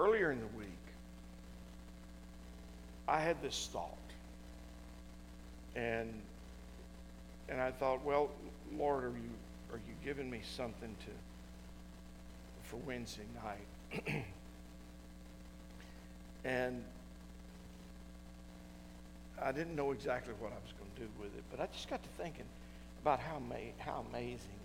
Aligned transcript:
earlier 0.00 0.32
in 0.32 0.40
the 0.40 0.46
week, 0.58 0.66
I 3.06 3.20
had 3.20 3.40
this 3.42 3.68
thought. 3.72 3.96
And 5.76 6.12
and 7.48 7.60
I 7.60 7.72
thought, 7.72 8.04
well, 8.04 8.30
Lord, 8.76 9.04
are 9.04 9.08
you 9.08 9.30
are 9.72 9.78
you 9.78 9.94
giving 10.04 10.30
me 10.30 10.40
something 10.56 10.94
to 11.04 11.10
for 12.68 12.76
Wednesday 12.76 13.24
night? 13.44 14.04
and 16.44 16.82
I 19.42 19.52
didn't 19.52 19.74
know 19.74 19.92
exactly 19.92 20.34
what 20.38 20.52
I 20.52 20.56
was 20.56 20.72
going 20.78 20.90
to 20.96 21.00
do 21.02 21.08
with 21.20 21.36
it, 21.36 21.44
but 21.50 21.60
I 21.60 21.66
just 21.72 21.88
got 21.88 22.02
to 22.02 22.08
thinking 22.22 22.44
about 23.02 23.20
how 23.20 23.38
ma- 23.38 23.74
how 23.78 24.04
amazing 24.10 24.60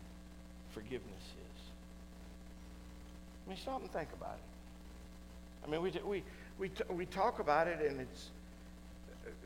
forgiveness 0.72 1.04
is. 1.24 1.62
I 3.46 3.50
mean, 3.50 3.58
stop 3.58 3.82
and 3.82 3.92
think 3.92 4.10
about 4.14 4.36
it. 4.36 4.55
I 5.66 5.70
mean, 5.70 5.82
we, 5.82 5.92
we, 6.06 6.24
we, 6.60 6.72
we 6.90 7.06
talk 7.08 7.40
about 7.40 7.68
it, 7.68 7.80
and 7.82 8.00
it's, 8.00 8.30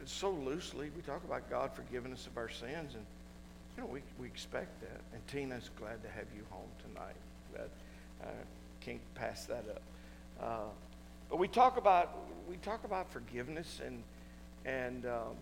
it's 0.01 0.11
so 0.11 0.31
loosely. 0.31 0.91
We 0.95 1.01
talk 1.01 1.23
about 1.23 1.49
God 1.49 1.71
forgiving 1.73 2.11
us 2.11 2.27
of 2.27 2.37
our 2.37 2.49
sins, 2.49 2.95
and 2.95 3.05
you 3.77 3.83
know, 3.83 3.89
we, 3.89 4.01
we 4.19 4.27
expect 4.27 4.81
that. 4.81 4.99
And 5.13 5.25
Tina's 5.27 5.69
glad 5.79 6.03
to 6.03 6.09
have 6.09 6.25
you 6.35 6.43
home 6.49 6.67
tonight. 6.85 7.15
Glad, 7.53 7.69
uh, 8.23 8.31
can't 8.81 8.99
pass 9.15 9.45
that 9.45 9.63
up. 9.69 9.81
Uh, 10.41 10.69
but 11.29 11.37
we 11.37 11.47
talk 11.47 11.77
about 11.77 12.17
we 12.49 12.57
talk 12.57 12.83
about 12.83 13.11
forgiveness, 13.11 13.79
and 13.85 14.03
and, 14.65 15.05
um, 15.05 15.35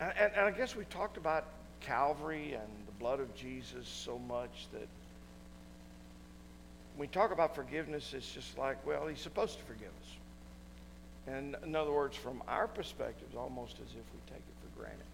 and 0.00 0.32
and 0.34 0.46
I 0.46 0.50
guess 0.50 0.76
we 0.76 0.84
talked 0.84 1.16
about 1.16 1.44
Calvary 1.80 2.54
and 2.54 2.68
the 2.86 2.92
blood 2.98 3.20
of 3.20 3.34
Jesus 3.34 3.86
so 3.86 4.18
much 4.18 4.68
that 4.72 4.88
we 6.98 7.06
talk 7.06 7.32
about 7.32 7.54
forgiveness, 7.54 8.14
it's 8.14 8.30
just 8.30 8.58
like, 8.58 8.84
well, 8.86 9.06
he's 9.06 9.20
supposed 9.20 9.58
to 9.58 9.64
forgive 9.64 9.88
us. 9.88 10.16
And 11.26 11.56
in 11.64 11.76
other 11.76 11.92
words, 11.92 12.16
from 12.16 12.42
our 12.48 12.66
perspective, 12.66 13.26
it's 13.28 13.36
almost 13.36 13.74
as 13.76 13.90
if 13.90 13.94
we 13.94 14.20
take 14.26 14.38
it 14.38 14.54
for 14.60 14.80
granted. 14.80 15.06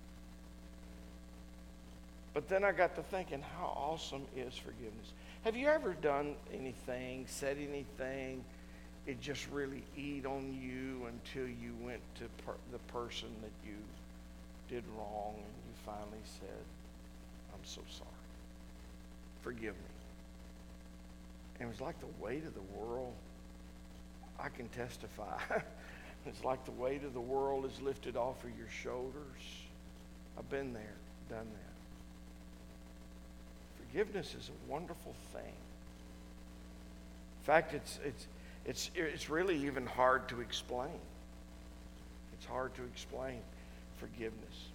But 2.34 2.48
then 2.48 2.64
I 2.64 2.72
got 2.72 2.94
to 2.96 3.02
thinking, 3.02 3.42
how 3.58 3.66
awesome 3.66 4.22
is 4.36 4.54
forgiveness? 4.54 5.12
Have 5.44 5.56
you 5.56 5.68
ever 5.68 5.94
done 5.94 6.34
anything, 6.52 7.24
said 7.28 7.56
anything, 7.58 8.44
it 9.06 9.20
just 9.20 9.48
really 9.50 9.82
eat 9.96 10.26
on 10.26 10.58
you 10.60 11.06
until 11.06 11.48
you 11.48 11.74
went 11.80 12.00
to 12.16 12.24
per- 12.44 12.58
the 12.72 12.78
person 12.92 13.28
that 13.42 13.50
you 13.66 13.76
did 14.68 14.84
wrong 14.96 15.34
and 15.34 15.44
you 15.44 15.74
finally 15.84 16.22
said, 16.40 16.64
I'm 17.54 17.64
so 17.64 17.80
sorry. 17.90 18.10
Forgive 19.42 19.74
me. 19.74 19.97
It 21.60 21.66
was 21.66 21.80
like 21.80 21.98
the 22.00 22.24
weight 22.24 22.44
of 22.44 22.54
the 22.54 22.78
world. 22.78 23.14
I 24.38 24.48
can 24.48 24.68
testify. 24.68 25.38
it's 26.26 26.44
like 26.44 26.64
the 26.64 26.70
weight 26.72 27.04
of 27.04 27.14
the 27.14 27.20
world 27.20 27.64
is 27.64 27.80
lifted 27.80 28.16
off 28.16 28.42
of 28.44 28.50
your 28.56 28.68
shoulders. 28.82 29.42
I've 30.38 30.48
been 30.50 30.72
there, 30.72 30.94
done 31.28 31.46
that. 31.46 31.74
Forgiveness 33.86 34.34
is 34.38 34.50
a 34.50 34.70
wonderful 34.70 35.14
thing. 35.32 35.42
In 35.42 37.44
fact, 37.44 37.74
it's, 37.74 37.98
it's, 38.04 38.26
it's, 38.64 38.90
it's 38.94 39.28
really 39.30 39.56
even 39.66 39.86
hard 39.86 40.28
to 40.28 40.40
explain. 40.40 41.00
It's 42.34 42.46
hard 42.46 42.74
to 42.76 42.84
explain 42.84 43.40
forgiveness. 43.98 44.68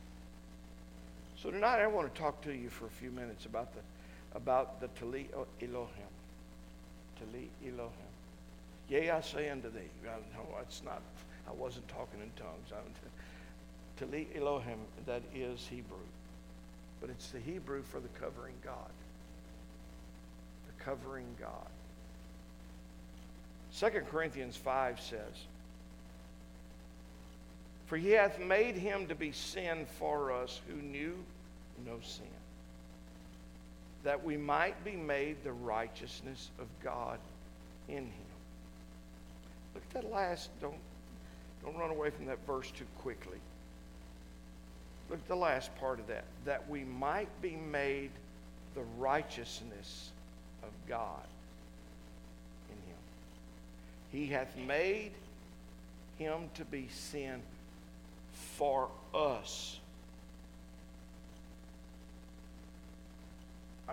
So 1.42 1.50
tonight 1.52 1.80
I 1.80 1.88
want 1.88 2.14
to 2.14 2.20
talk 2.20 2.42
to 2.44 2.54
you 2.54 2.70
for 2.70 2.88
a 2.88 2.90
few 2.90 3.12
minutes 3.12 3.46
about 3.46 3.74
the, 3.74 3.80
about 4.36 4.82
the 4.82 4.88
Taleh 5.00 5.28
oh, 5.36 5.48
Elohim. 5.62 5.88
Taleh 7.24 7.48
Elohim. 7.66 7.92
Yea, 8.90 9.12
I 9.12 9.22
say 9.22 9.50
unto 9.50 9.72
thee. 9.72 9.90
No, 10.04 10.44
it's 10.62 10.82
not. 10.84 11.02
I 11.48 11.52
wasn't 11.54 11.88
talking 11.88 12.20
in 12.22 12.32
tongues. 12.36 12.72
Taleh 14.00 14.28
Elohim, 14.36 14.80
that 15.06 15.22
is 15.34 15.68
Hebrew. 15.68 15.98
But 17.02 17.10
it's 17.10 17.32
the 17.32 17.40
Hebrew 17.40 17.84
for 17.84 18.00
the 18.00 18.08
covering 18.20 18.56
God. 18.64 18.92
The 20.68 20.84
covering 20.84 21.28
God. 21.40 21.68
2 23.78 23.90
Corinthians 24.10 24.56
5 24.56 25.02
says, 25.02 25.48
For 27.88 27.98
he 27.98 28.12
hath 28.12 28.40
made 28.40 28.76
him 28.76 29.08
to 29.08 29.16
be 29.16 29.32
sin 29.32 29.86
for 29.98 30.32
us 30.32 30.62
who 30.68 30.76
knew 30.76 31.16
no 31.86 32.00
sin, 32.02 32.26
that 34.04 34.24
we 34.24 34.38
might 34.38 34.84
be 34.84 34.96
made 34.96 35.44
the 35.44 35.54
righteousness 35.54 36.50
of 36.60 36.68
God 36.84 37.20
in 37.88 38.06
him. 38.06 38.34
Look 39.74 39.84
at 39.90 40.02
that 40.02 40.12
last, 40.12 40.50
don't, 40.62 40.76
don't 41.64 41.76
run 41.78 41.90
away 41.90 42.10
from 42.10 42.26
that 42.26 42.46
verse 42.46 42.70
too 42.72 42.86
quickly. 43.00 43.38
Look 45.10 45.20
at 45.20 45.28
the 45.28 45.36
last 45.36 45.76
part 45.78 46.00
of 46.00 46.08
that. 46.08 46.26
That 46.46 46.70
we 46.70 46.84
might 46.84 47.30
be 47.42 47.56
made 47.56 48.12
the 48.76 48.84
righteousness 48.98 50.10
of 50.64 50.70
God 50.88 51.26
in 52.70 52.76
him. 52.76 52.98
he 54.12 54.34
hath 54.34 54.56
made 54.58 55.12
him 56.18 56.50
to 56.56 56.66
be 56.66 56.88
sin 56.90 57.42
for 58.58 58.90
us. 59.14 59.80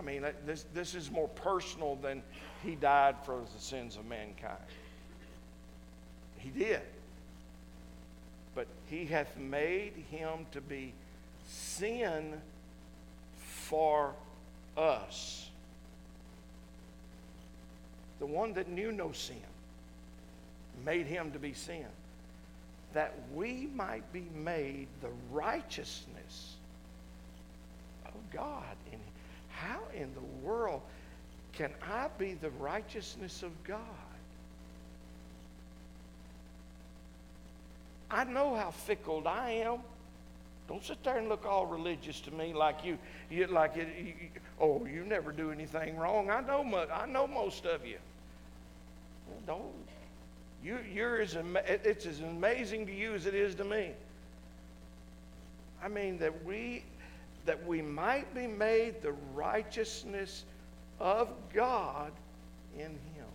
I 0.01 0.03
mean, 0.03 0.23
uh, 0.23 0.31
this, 0.47 0.65
this 0.73 0.95
is 0.95 1.11
more 1.11 1.27
personal 1.27 1.95
than 1.95 2.23
he 2.63 2.73
died 2.73 3.15
for 3.23 3.39
the 3.53 3.61
sins 3.61 3.97
of 3.97 4.05
mankind. 4.05 4.57
He 6.37 6.49
did. 6.49 6.81
But 8.55 8.65
he 8.89 9.05
hath 9.05 9.37
made 9.37 9.93
him 10.09 10.47
to 10.53 10.61
be 10.61 10.93
sin 11.47 12.41
for 13.35 14.13
us. 14.75 15.49
The 18.19 18.25
one 18.25 18.53
that 18.53 18.69
knew 18.69 18.91
no 18.91 19.11
sin 19.11 19.35
made 20.83 21.05
him 21.05 21.31
to 21.31 21.39
be 21.39 21.53
sin, 21.53 21.85
that 22.93 23.13
we 23.35 23.69
might 23.75 24.11
be 24.11 24.25
made 24.33 24.87
the 25.01 25.09
righteousness 25.31 26.55
of 28.05 28.13
God. 28.33 28.75
And 28.91 29.00
how 29.61 29.79
in 29.93 30.13
the 30.13 30.47
world 30.47 30.81
can 31.53 31.71
I 31.81 32.07
be 32.17 32.33
the 32.33 32.49
righteousness 32.51 33.43
of 33.43 33.51
God? 33.63 33.79
I 38.09 38.23
know 38.23 38.55
how 38.55 38.71
fickle 38.71 39.27
I 39.27 39.51
am. 39.51 39.79
Don't 40.67 40.83
sit 40.83 41.03
there 41.03 41.17
and 41.17 41.29
look 41.29 41.45
all 41.45 41.65
religious 41.65 42.19
to 42.21 42.31
me 42.31 42.53
like 42.53 42.83
you, 42.83 42.97
you 43.29 43.47
like 43.47 43.77
it, 43.77 43.87
you, 44.03 44.13
oh, 44.59 44.85
you 44.85 45.03
never 45.03 45.31
do 45.31 45.51
anything 45.51 45.97
wrong. 45.97 46.29
I 46.29 46.41
know, 46.41 46.87
I 46.93 47.05
know 47.05 47.27
most 47.27 47.65
of 47.65 47.85
you. 47.85 47.97
Don't 49.45 49.73
you, 50.63 50.77
you're 50.93 51.21
as, 51.21 51.35
it's 51.65 52.05
as 52.05 52.19
amazing 52.19 52.85
to 52.85 52.93
you 52.93 53.13
as 53.13 53.25
it 53.25 53.33
is 53.33 53.55
to 53.55 53.63
me. 53.63 53.91
I 55.83 55.87
mean, 55.87 56.19
that 56.19 56.45
we, 56.45 56.83
that 57.45 57.65
we 57.65 57.81
might 57.81 58.33
be 58.33 58.47
made 58.47 59.01
the 59.01 59.13
righteousness 59.33 60.43
of 60.99 61.29
God 61.53 62.11
in 62.77 62.89
Him. 62.89 63.25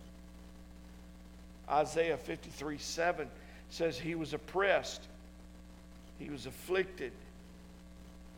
Isaiah 1.69 2.17
53 2.17 2.77
7 2.77 3.27
says, 3.69 3.99
He 3.99 4.15
was 4.15 4.33
oppressed, 4.33 5.01
He 6.19 6.29
was 6.29 6.45
afflicted, 6.45 7.11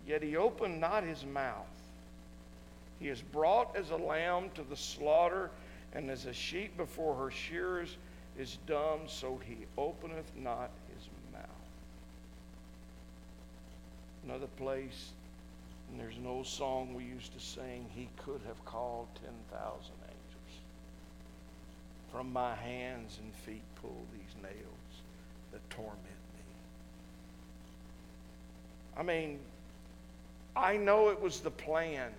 yet 0.07 0.23
He 0.23 0.35
opened 0.35 0.81
not 0.81 1.03
His 1.03 1.25
mouth. 1.25 1.67
He 2.99 3.07
is 3.07 3.21
brought 3.21 3.75
as 3.75 3.91
a 3.91 3.95
lamb 3.95 4.49
to 4.55 4.63
the 4.63 4.75
slaughter, 4.75 5.49
and 5.93 6.09
as 6.09 6.25
a 6.25 6.33
sheep 6.33 6.75
before 6.75 7.15
her 7.15 7.31
shearers 7.31 7.95
is 8.37 8.57
dumb, 8.67 9.01
so 9.07 9.39
he 9.45 9.57
openeth 9.77 10.31
not 10.35 10.69
his 10.95 11.07
mouth. 11.33 11.43
Another 14.25 14.47
place, 14.57 15.11
and 15.89 15.99
there's 15.99 16.17
an 16.17 16.27
old 16.27 16.47
song 16.47 16.93
we 16.93 17.03
used 17.03 17.33
to 17.33 17.39
sing, 17.39 17.85
he 17.95 18.09
could 18.17 18.41
have 18.47 18.63
called 18.65 19.07
10,000 19.15 19.31
angels. 19.61 20.61
From 22.11 22.31
my 22.31 22.55
hands 22.55 23.17
and 23.21 23.33
feet 23.45 23.63
pull 23.81 24.05
these 24.13 24.43
nails 24.43 25.01
that 25.51 25.67
torment 25.69 25.97
me. 26.03 26.43
I 28.97 29.03
mean, 29.03 29.39
I 30.55 30.77
know 30.77 31.09
it 31.09 31.21
was 31.21 31.39
the 31.39 31.51
plan. 31.51 32.11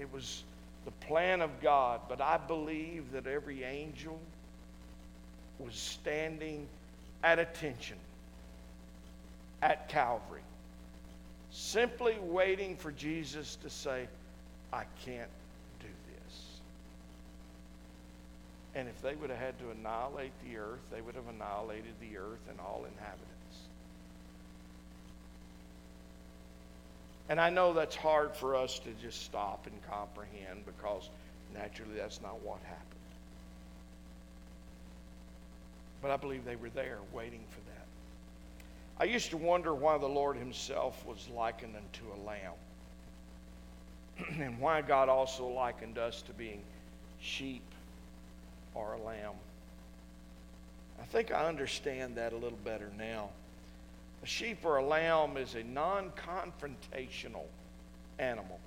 It 0.00 0.12
was 0.12 0.44
the 0.84 0.90
plan 1.06 1.40
of 1.40 1.60
God, 1.60 2.00
but 2.08 2.20
I 2.20 2.38
believe 2.38 3.12
that 3.12 3.26
every 3.26 3.62
angel 3.62 4.18
was 5.58 5.74
standing 5.74 6.66
at 7.22 7.38
attention 7.38 7.96
at 9.60 9.88
Calvary, 9.88 10.42
simply 11.52 12.16
waiting 12.20 12.76
for 12.76 12.90
Jesus 12.90 13.56
to 13.56 13.70
say, 13.70 14.08
I 14.72 14.84
can't 15.04 15.30
do 15.80 15.86
this. 15.86 16.40
And 18.74 18.88
if 18.88 19.00
they 19.02 19.14
would 19.14 19.28
have 19.28 19.38
had 19.38 19.58
to 19.58 19.70
annihilate 19.70 20.32
the 20.48 20.56
earth, 20.56 20.80
they 20.90 21.02
would 21.02 21.14
have 21.14 21.28
annihilated 21.28 21.92
the 22.00 22.16
earth 22.16 22.40
and 22.48 22.58
all 22.58 22.86
inhabitants. 22.90 23.28
And 27.28 27.38
I 27.40 27.50
know 27.50 27.74
that's 27.74 27.96
hard 27.96 28.34
for 28.34 28.56
us 28.56 28.78
to 28.80 28.90
just 29.02 29.22
stop 29.22 29.66
and 29.66 29.90
comprehend 29.90 30.64
because 30.64 31.08
naturally 31.54 31.96
that's 31.96 32.20
not 32.22 32.42
what 32.42 32.60
happened. 32.62 32.88
But 36.00 36.10
I 36.10 36.16
believe 36.16 36.44
they 36.44 36.56
were 36.56 36.70
there 36.70 36.98
waiting 37.12 37.44
for 37.50 37.60
that. 37.60 37.81
I 39.02 39.06
used 39.06 39.30
to 39.30 39.36
wonder 39.36 39.74
why 39.74 39.98
the 39.98 40.06
Lord 40.06 40.36
Himself 40.36 41.04
was 41.04 41.28
likened 41.34 41.74
unto 41.74 42.04
a 42.12 42.18
lamb. 42.24 42.52
and 44.40 44.60
why 44.60 44.80
God 44.80 45.08
also 45.08 45.48
likened 45.48 45.98
us 45.98 46.22
to 46.22 46.32
being 46.32 46.62
sheep 47.20 47.64
or 48.76 48.92
a 48.92 49.02
lamb. 49.02 49.32
I 51.00 51.04
think 51.06 51.32
I 51.32 51.48
understand 51.48 52.14
that 52.14 52.32
a 52.32 52.36
little 52.36 52.60
better 52.64 52.92
now. 52.96 53.30
A 54.22 54.26
sheep 54.26 54.58
or 54.64 54.76
a 54.76 54.86
lamb 54.86 55.36
is 55.36 55.56
a 55.56 55.64
non 55.64 56.12
confrontational 56.12 57.46
animal. 58.20 58.60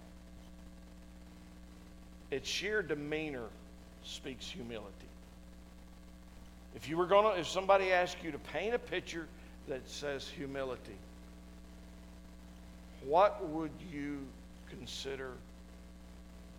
Its 2.29 2.49
sheer 2.49 2.81
demeanor 2.81 3.47
speaks 4.03 4.49
humility. 4.49 4.91
If 6.75 6.89
you 6.89 6.97
were 6.97 7.05
going 7.05 7.33
to, 7.33 7.39
if 7.39 7.47
somebody 7.47 7.93
asked 7.93 8.17
you 8.21 8.33
to 8.33 8.39
paint 8.39 8.75
a 8.75 8.79
picture 8.79 9.29
that 9.67 9.88
says 9.89 10.27
humility, 10.27 10.97
what 13.06 13.47
would 13.50 13.71
you 13.91 14.19
consider 14.69 15.31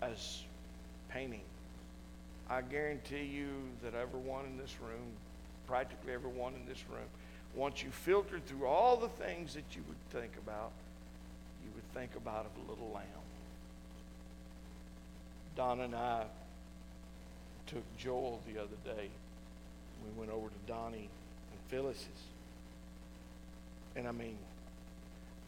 as 0.03 0.43
painting? 1.08 1.41
I 2.49 2.62
guarantee 2.62 3.25
you 3.25 3.49
that 3.82 3.94
everyone 3.94 4.44
in 4.44 4.56
this 4.56 4.75
room, 4.81 5.06
practically 5.67 6.12
everyone 6.12 6.55
in 6.55 6.67
this 6.69 6.82
room, 6.91 7.06
once 7.55 7.82
you 7.82 7.91
filtered 7.91 8.47
through 8.47 8.67
all 8.67 8.97
the 8.97 9.09
things 9.09 9.55
that 9.55 9.64
you 9.75 9.82
would 9.88 10.20
think 10.20 10.32
about, 10.37 10.70
you 11.64 11.70
would 11.75 12.00
think 12.00 12.14
about 12.17 12.47
a 12.47 12.70
little 12.70 12.91
lamb. 12.93 13.05
Don 15.56 15.81
and 15.81 15.94
I 15.94 16.25
took 17.67 17.82
Joel 17.99 18.41
the 18.47 18.61
other 18.61 18.76
day. 18.85 19.09
We 20.05 20.20
went 20.20 20.31
over 20.31 20.49
to 20.49 20.73
Donnie 20.73 21.09
and 21.09 21.61
Phyllis's. 21.69 22.06
And 23.97 24.07
I 24.07 24.13
mean, 24.13 24.37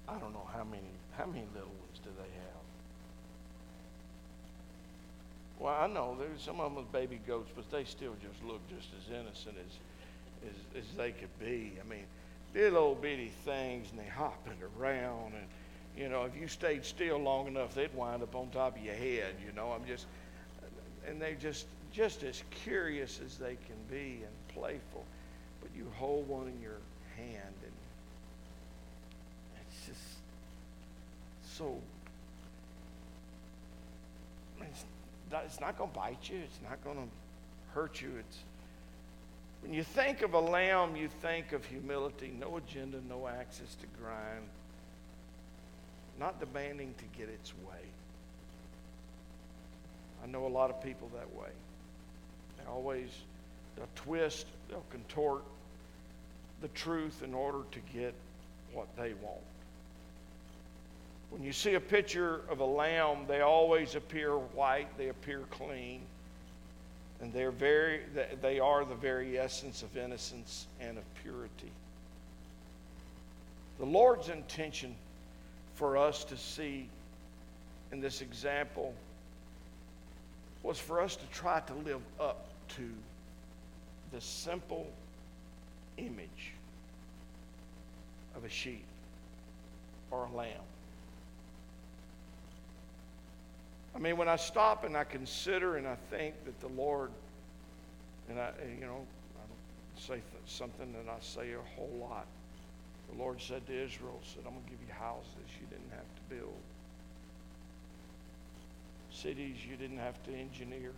I 0.08 0.18
don't 0.18 0.32
know 0.32 0.48
how 0.52 0.64
many 0.64 0.82
how 1.16 1.26
many 1.26 1.44
little 1.52 1.68
ones 1.68 2.00
do 2.02 2.10
they 2.16 2.22
have? 2.22 2.58
Well, 5.58 5.74
I 5.74 5.88
know 5.88 6.16
there's 6.18 6.40
some 6.40 6.60
of 6.60 6.72
them 6.72 6.76
with 6.76 6.92
baby 6.92 7.20
goats, 7.26 7.50
but 7.54 7.68
they 7.70 7.84
still 7.84 8.14
just 8.22 8.42
look 8.44 8.60
just 8.68 8.88
as 8.96 9.12
innocent 9.12 9.56
as, 9.58 10.48
as, 10.48 10.84
as 10.84 10.96
they 10.96 11.10
could 11.10 11.36
be. 11.40 11.72
I 11.84 11.88
mean, 11.88 12.04
little 12.54 12.78
old 12.78 13.02
bitty 13.02 13.32
things, 13.44 13.88
and 13.90 13.98
they 13.98 14.08
hopping 14.08 14.58
around, 14.78 15.34
and 15.34 15.46
you 15.96 16.08
know, 16.08 16.24
if 16.24 16.40
you 16.40 16.46
stayed 16.46 16.84
still 16.84 17.18
long 17.18 17.48
enough, 17.48 17.74
they'd 17.74 17.92
wind 17.92 18.22
up 18.22 18.36
on 18.36 18.50
top 18.50 18.76
of 18.76 18.84
your 18.84 18.94
head. 18.94 19.34
You 19.44 19.52
know, 19.56 19.72
I'm 19.72 19.84
just, 19.84 20.06
and 21.06 21.20
they're 21.20 21.34
just 21.34 21.66
just 21.92 22.22
as 22.22 22.42
curious 22.62 23.20
as 23.24 23.36
they 23.38 23.56
can 23.66 23.76
be 23.90 24.22
and 24.22 24.54
playful. 24.54 25.04
But 25.60 25.70
you 25.76 25.90
hold 25.96 26.28
one 26.28 26.46
in 26.46 26.60
your 26.62 26.78
hand, 27.16 27.54
and 27.64 27.72
it's 29.60 29.86
just 29.86 30.00
so. 31.58 31.76
It's 34.60 34.84
it's 35.44 35.60
not 35.60 35.76
going 35.76 35.90
to 35.90 35.96
bite 35.96 36.30
you. 36.30 36.38
It's 36.38 36.58
not 36.62 36.82
going 36.84 36.96
to 36.96 37.74
hurt 37.74 38.00
you. 38.00 38.10
It's 38.18 38.38
when 39.62 39.74
you 39.74 39.82
think 39.82 40.22
of 40.22 40.34
a 40.34 40.40
lamb, 40.40 40.96
you 40.96 41.08
think 41.20 41.52
of 41.52 41.64
humility, 41.64 42.32
no 42.38 42.56
agenda, 42.56 42.98
no 43.08 43.26
access 43.26 43.74
to 43.74 43.86
grind, 44.00 44.46
not 46.18 46.38
demanding 46.40 46.94
to 46.96 47.18
get 47.18 47.28
its 47.28 47.52
way. 47.66 47.82
I 50.22 50.26
know 50.28 50.46
a 50.46 50.48
lot 50.48 50.70
of 50.70 50.82
people 50.82 51.10
that 51.14 51.34
way. 51.34 51.50
They 52.58 52.70
always 52.70 53.08
they'll 53.76 53.86
twist, 53.96 54.46
they'll 54.68 54.84
contort 54.90 55.42
the 56.62 56.68
truth 56.68 57.22
in 57.22 57.34
order 57.34 57.60
to 57.72 57.80
get 57.92 58.14
what 58.72 58.88
they 58.96 59.12
want. 59.22 59.42
When 61.30 61.42
you 61.42 61.52
see 61.52 61.74
a 61.74 61.80
picture 61.80 62.40
of 62.48 62.60
a 62.60 62.64
lamb, 62.64 63.26
they 63.26 63.40
always 63.40 63.94
appear 63.94 64.32
white, 64.36 64.88
they 64.96 65.08
appear 65.08 65.40
clean, 65.50 66.00
and 67.20 67.32
they're 67.32 67.50
very, 67.50 68.00
they 68.40 68.60
are 68.60 68.84
the 68.84 68.94
very 68.94 69.38
essence 69.38 69.82
of 69.82 69.96
innocence 69.96 70.66
and 70.80 70.96
of 70.96 71.04
purity. 71.22 71.72
The 73.78 73.86
Lord's 73.86 74.28
intention 74.28 74.94
for 75.74 75.96
us 75.96 76.24
to 76.24 76.36
see 76.36 76.88
in 77.92 78.00
this 78.00 78.20
example 78.20 78.94
was 80.62 80.78
for 80.78 81.00
us 81.00 81.14
to 81.16 81.26
try 81.26 81.60
to 81.60 81.74
live 81.74 82.00
up 82.18 82.46
to 82.76 82.90
the 84.12 84.20
simple 84.20 84.90
image 85.96 86.52
of 88.34 88.44
a 88.44 88.48
sheep 88.48 88.84
or 90.10 90.24
a 90.24 90.36
lamb. 90.36 90.50
I 93.98 94.00
mean, 94.00 94.16
when 94.16 94.28
I 94.28 94.36
stop 94.36 94.84
and 94.84 94.96
I 94.96 95.02
consider 95.02 95.76
and 95.76 95.88
I 95.88 95.96
think 96.08 96.36
that 96.44 96.60
the 96.60 96.68
Lord, 96.68 97.10
and 98.28 98.38
I, 98.38 98.52
you 98.78 98.86
know, 98.86 99.04
I 99.36 100.00
say 100.00 100.14
th- 100.14 100.22
something 100.46 100.92
that 100.92 101.10
I 101.10 101.16
say 101.20 101.52
a 101.52 101.76
whole 101.76 101.98
lot. 102.00 102.26
The 103.10 103.18
Lord 103.18 103.40
said 103.40 103.66
to 103.66 103.72
Israel, 103.72 104.20
said, 104.22 104.44
I'm 104.46 104.52
going 104.52 104.64
to 104.66 104.70
give 104.70 104.78
you 104.86 104.94
houses 104.94 105.26
you 105.60 105.66
didn't 105.66 105.90
have 105.90 106.00
to 106.00 106.36
build. 106.36 106.54
Cities 109.10 109.56
you 109.68 109.76
didn't 109.76 109.98
have 109.98 110.22
to 110.26 110.32
engineer. 110.32 110.92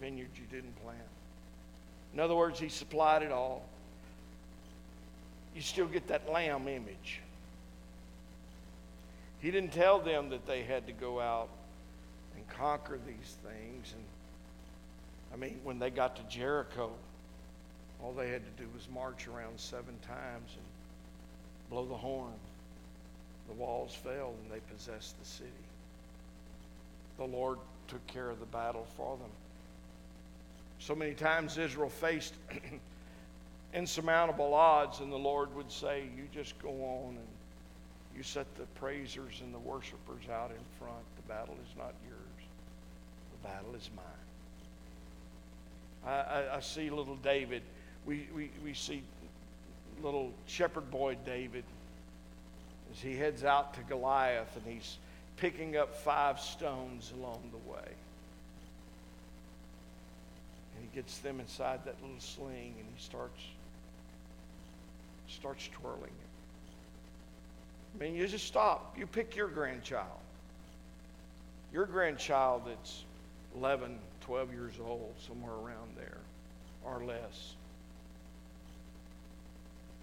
Vineyards 0.00 0.38
you 0.38 0.46
didn't 0.50 0.74
plant. 0.82 0.98
In 2.14 2.20
other 2.20 2.34
words, 2.34 2.58
he 2.58 2.70
supplied 2.70 3.22
it 3.22 3.30
all. 3.30 3.62
You 5.54 5.60
still 5.60 5.86
get 5.86 6.08
that 6.08 6.30
lamb 6.32 6.66
image. 6.66 7.20
He 9.40 9.50
didn't 9.50 9.74
tell 9.74 10.00
them 10.00 10.30
that 10.30 10.46
they 10.46 10.62
had 10.62 10.86
to 10.86 10.92
go 10.94 11.20
out 11.20 11.50
conquer 12.48 12.98
these 13.06 13.36
things. 13.44 13.94
And 13.94 14.04
I 15.32 15.36
mean, 15.36 15.60
when 15.64 15.78
they 15.78 15.90
got 15.90 16.16
to 16.16 16.22
Jericho, 16.34 16.90
all 18.02 18.12
they 18.12 18.30
had 18.30 18.42
to 18.44 18.62
do 18.62 18.68
was 18.74 18.88
march 18.92 19.28
around 19.28 19.58
seven 19.58 19.94
times 20.06 20.50
and 20.54 20.64
blow 21.70 21.86
the 21.86 21.94
horn. 21.94 22.32
The 23.48 23.54
walls 23.54 23.94
fell 23.94 24.34
and 24.42 24.52
they 24.52 24.60
possessed 24.74 25.18
the 25.20 25.26
city. 25.26 25.50
The 27.18 27.26
Lord 27.26 27.58
took 27.88 28.04
care 28.06 28.30
of 28.30 28.40
the 28.40 28.46
battle 28.46 28.86
for 28.96 29.16
them. 29.16 29.30
So 30.78 30.94
many 30.94 31.12
times 31.12 31.58
Israel 31.58 31.90
faced 31.90 32.34
insurmountable 33.74 34.54
odds, 34.54 35.00
and 35.00 35.12
the 35.12 35.18
Lord 35.18 35.54
would 35.54 35.70
say, 35.70 36.04
You 36.16 36.24
just 36.32 36.58
go 36.62 36.70
on 36.70 37.16
and 37.16 37.28
you 38.16 38.22
set 38.22 38.46
the 38.56 38.64
praisers 38.80 39.40
and 39.42 39.52
the 39.52 39.58
worshipers 39.58 40.22
out 40.32 40.50
in 40.50 40.64
front. 40.78 41.04
The 41.16 41.32
battle 41.32 41.56
is 41.68 41.76
not 41.76 41.92
yours 42.08 42.19
battle 43.42 43.74
is 43.74 43.88
mine. 43.94 44.04
I, 46.06 46.10
I, 46.10 46.56
I 46.56 46.60
see 46.60 46.90
little 46.90 47.16
David. 47.16 47.62
We, 48.06 48.28
we, 48.34 48.50
we 48.64 48.74
see 48.74 49.02
little 50.02 50.32
shepherd 50.46 50.90
boy 50.90 51.16
David 51.26 51.64
as 52.92 53.00
he 53.00 53.16
heads 53.16 53.44
out 53.44 53.74
to 53.74 53.80
Goliath 53.82 54.56
and 54.56 54.64
he's 54.66 54.96
picking 55.36 55.76
up 55.76 55.94
five 55.94 56.40
stones 56.40 57.12
along 57.18 57.40
the 57.50 57.70
way. 57.70 57.88
And 60.76 60.88
he 60.90 60.96
gets 60.96 61.18
them 61.18 61.40
inside 61.40 61.80
that 61.84 61.96
little 62.02 62.20
sling 62.20 62.74
and 62.78 62.86
he 62.96 63.02
starts 63.02 63.40
starts 65.28 65.68
twirling 65.72 66.02
it. 66.02 66.30
I 67.94 68.02
mean, 68.02 68.14
you 68.14 68.26
just 68.26 68.46
stop. 68.46 68.96
You 68.98 69.06
pick 69.06 69.36
your 69.36 69.48
grandchild. 69.48 70.06
Your 71.72 71.86
grandchild 71.86 72.62
that's 72.66 73.04
11, 73.56 73.98
12 74.20 74.52
years 74.52 74.74
old, 74.82 75.14
somewhere 75.26 75.54
around 75.54 75.96
there, 75.96 76.18
or 76.84 77.04
less. 77.04 77.54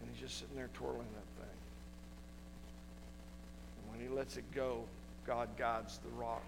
And 0.01 0.09
he's 0.11 0.21
just 0.21 0.39
sitting 0.39 0.55
there 0.55 0.69
twirling 0.73 0.99
that 0.99 1.43
thing. 1.43 1.57
And 3.77 3.91
when 3.91 4.07
he 4.07 4.13
lets 4.13 4.37
it 4.37 4.45
go, 4.53 4.83
God 5.25 5.49
guides 5.57 5.99
the 5.99 6.21
rock. 6.21 6.43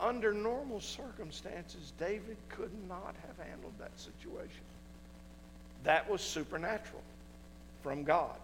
Under 0.00 0.32
normal 0.32 0.80
circumstances, 0.80 1.92
David 1.98 2.36
could 2.48 2.70
not 2.88 3.14
have 3.26 3.46
handled 3.46 3.72
that 3.80 3.98
situation. 3.98 4.62
That 5.84 6.08
was 6.08 6.20
supernatural 6.20 7.02
from 7.82 8.04
God. 8.04 8.36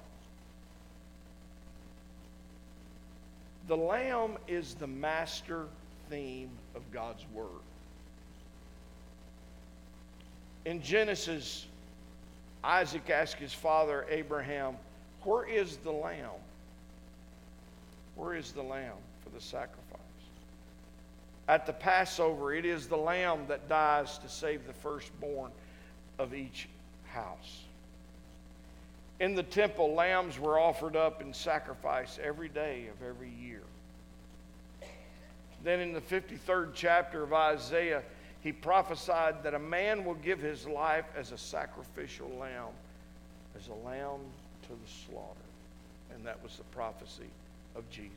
The 3.67 3.77
lamb 3.77 4.37
is 4.47 4.75
the 4.75 4.87
master 4.87 5.67
theme 6.11 6.51
of 6.75 6.83
God's 6.93 7.25
Word. 7.33 7.49
In 10.67 10.83
Genesis, 10.83 11.67
Isaac 12.63 13.09
asked 13.11 13.37
his 13.37 13.53
father 13.53 14.07
Abraham, 14.09 14.77
Where 15.23 15.47
is 15.47 15.77
the 15.79 15.93
lamb? 15.93 16.31
Where 18.17 18.35
is 18.35 18.53
the 18.53 18.63
lamb 18.63 18.97
for 19.23 19.31
the 19.31 19.41
sacrifice? 19.41 20.01
At 21.49 21.67
the 21.67 21.73
Passover, 21.73 22.55
it 22.55 22.65
is 22.65 22.87
the 22.87 22.97
lamb 22.97 23.47
that 23.49 23.69
dies 23.69 24.19
to 24.19 24.29
save 24.29 24.67
the 24.67 24.73
firstborn 24.73 25.51
of 26.19 26.35
each 26.35 26.69
house. 27.07 27.61
In 29.21 29.35
the 29.35 29.43
temple, 29.43 29.95
lambs 29.95 30.39
were 30.39 30.59
offered 30.59 30.97
up 30.97 31.23
in 31.23 31.33
sacrifice 31.33 32.19
every 32.23 32.49
day 32.49 32.89
of 32.89 33.07
every 33.07 33.31
year. 33.31 33.54
Then 35.65 35.81
in 35.81 35.93
the 35.93 36.01
53rd 36.01 36.71
chapter 36.75 37.23
of 37.23 37.33
Isaiah, 37.33 38.03
he 38.43 38.53
prophesied 38.53 39.43
that 39.43 39.55
a 39.55 39.59
man 39.59 40.05
will 40.05 40.15
give 40.15 40.39
his 40.39 40.67
life 40.67 41.07
as 41.17 41.33
a 41.33 41.39
sacrificial 41.39 42.29
lamb, 42.39 42.73
as 43.59 43.69
a 43.69 43.87
lamb 43.87 44.21
to 44.65 44.69
the 44.69 44.91
slaughter. 45.07 45.41
And 46.15 46.25
that 46.27 46.43
was 46.43 46.57
the 46.57 46.65
prophecy 46.65 47.31
of 47.75 47.89
Jesus. 47.91 48.13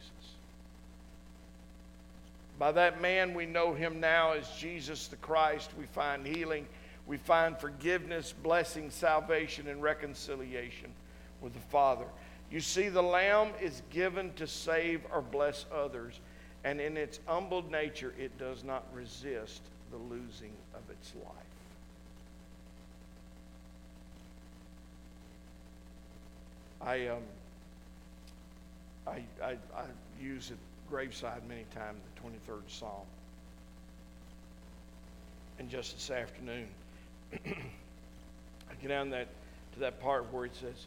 By 2.59 2.71
that 2.73 3.01
man, 3.01 3.33
we 3.33 3.45
know 3.45 3.73
him 3.73 3.99
now 3.99 4.33
as 4.33 4.49
Jesus 4.57 5.07
the 5.07 5.15
Christ. 5.15 5.71
We 5.79 5.85
find 5.85 6.25
healing, 6.25 6.67
we 7.05 7.17
find 7.17 7.57
forgiveness, 7.57 8.33
blessing, 8.43 8.89
salvation, 8.89 9.67
and 9.67 9.81
reconciliation 9.81 10.91
with 11.39 11.53
the 11.53 11.59
Father. 11.59 12.05
You 12.51 12.59
see, 12.59 12.89
the 12.89 13.03
Lamb 13.03 13.49
is 13.61 13.81
given 13.89 14.33
to 14.33 14.47
save 14.47 15.01
or 15.13 15.21
bless 15.21 15.65
others, 15.73 16.19
and 16.63 16.81
in 16.81 16.97
its 16.97 17.19
humbled 17.25 17.71
nature, 17.71 18.13
it 18.19 18.37
does 18.37 18.63
not 18.63 18.83
resist 18.93 19.61
the 19.91 19.97
losing 19.97 20.51
of 20.73 20.81
its 20.89 21.13
life. 21.15 21.33
I, 26.81 27.07
um, 27.07 27.23
I, 29.07 29.23
I, 29.43 29.51
I 29.75 29.85
use 30.21 30.51
it 30.51 30.57
graveside 30.89 31.41
many 31.47 31.65
times, 31.75 31.99
the 32.15 32.51
23rd 32.51 32.61
Psalm. 32.67 33.05
And 35.59 35.69
just 35.69 35.95
this 35.95 36.11
afternoon, 36.11 36.67
I 37.33 38.73
get 38.81 38.87
down 38.89 39.09
that, 39.09 39.27
to 39.73 39.79
that 39.79 39.99
part 39.99 40.31
where 40.31 40.45
it 40.45 40.55
says, 40.55 40.85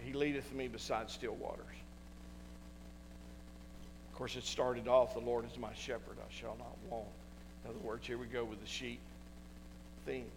He 0.00 0.12
leadeth 0.12 0.52
me 0.52 0.68
beside 0.68 1.10
still 1.10 1.34
waters. 1.34 1.73
Of 4.14 4.18
course, 4.18 4.36
it 4.36 4.44
started 4.44 4.86
off, 4.86 5.14
The 5.14 5.20
Lord 5.20 5.44
is 5.44 5.58
my 5.58 5.74
shepherd, 5.74 6.18
I 6.20 6.32
shall 6.32 6.56
not 6.56 6.76
want. 6.88 7.08
In 7.64 7.70
other 7.70 7.80
words, 7.80 8.06
here 8.06 8.16
we 8.16 8.26
go 8.26 8.44
with 8.44 8.60
the 8.60 8.66
sheep 8.68 9.00
theme. 10.06 10.30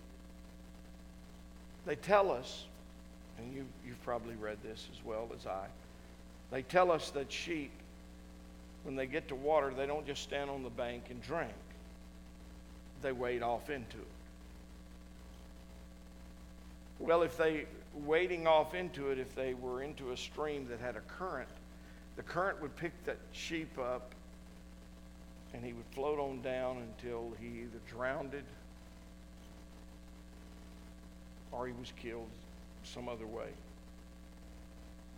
They 1.85 1.95
tell 1.95 2.31
us, 2.31 2.63
and 3.37 3.53
you, 3.53 3.67
you've 3.85 4.03
probably 4.03 4.33
read 4.33 4.57
this 4.63 4.87
as 4.91 5.05
well 5.05 5.29
as 5.39 5.45
I, 5.45 5.67
they 6.49 6.63
tell 6.63 6.89
us 6.91 7.11
that 7.11 7.31
sheep, 7.31 7.69
when 8.81 8.95
they 8.95 9.05
get 9.05 9.27
to 9.27 9.35
water, 9.35 9.71
they 9.77 9.85
don't 9.85 10.07
just 10.07 10.23
stand 10.23 10.49
on 10.49 10.63
the 10.63 10.71
bank 10.71 11.03
and 11.11 11.21
drink, 11.21 11.53
they 13.03 13.11
wade 13.11 13.43
off 13.43 13.69
into 13.69 13.97
it. 13.97 14.07
Well, 16.97 17.21
if 17.21 17.37
they, 17.37 17.67
wading 17.93 18.47
off 18.47 18.73
into 18.73 19.11
it, 19.11 19.19
if 19.19 19.35
they 19.35 19.53
were 19.53 19.83
into 19.83 20.13
a 20.13 20.17
stream 20.17 20.67
that 20.69 20.79
had 20.79 20.95
a 20.95 21.01
current, 21.01 21.47
the 22.17 22.23
current 22.23 22.59
would 22.61 22.75
pick 22.75 22.91
that 23.05 23.17
sheep 23.31 23.77
up 23.79 24.11
and 25.53 25.63
he 25.63 25.71
would 25.71 25.85
float 25.91 26.19
on 26.19 26.41
down 26.41 26.77
until 26.77 27.31
he 27.39 27.61
either 27.61 27.79
drowned 27.87 28.33
it 28.33 28.43
or 31.51 31.67
he 31.67 31.73
was 31.79 31.93
killed 31.95 32.27
some 32.83 33.07
other 33.07 33.25
way. 33.25 33.49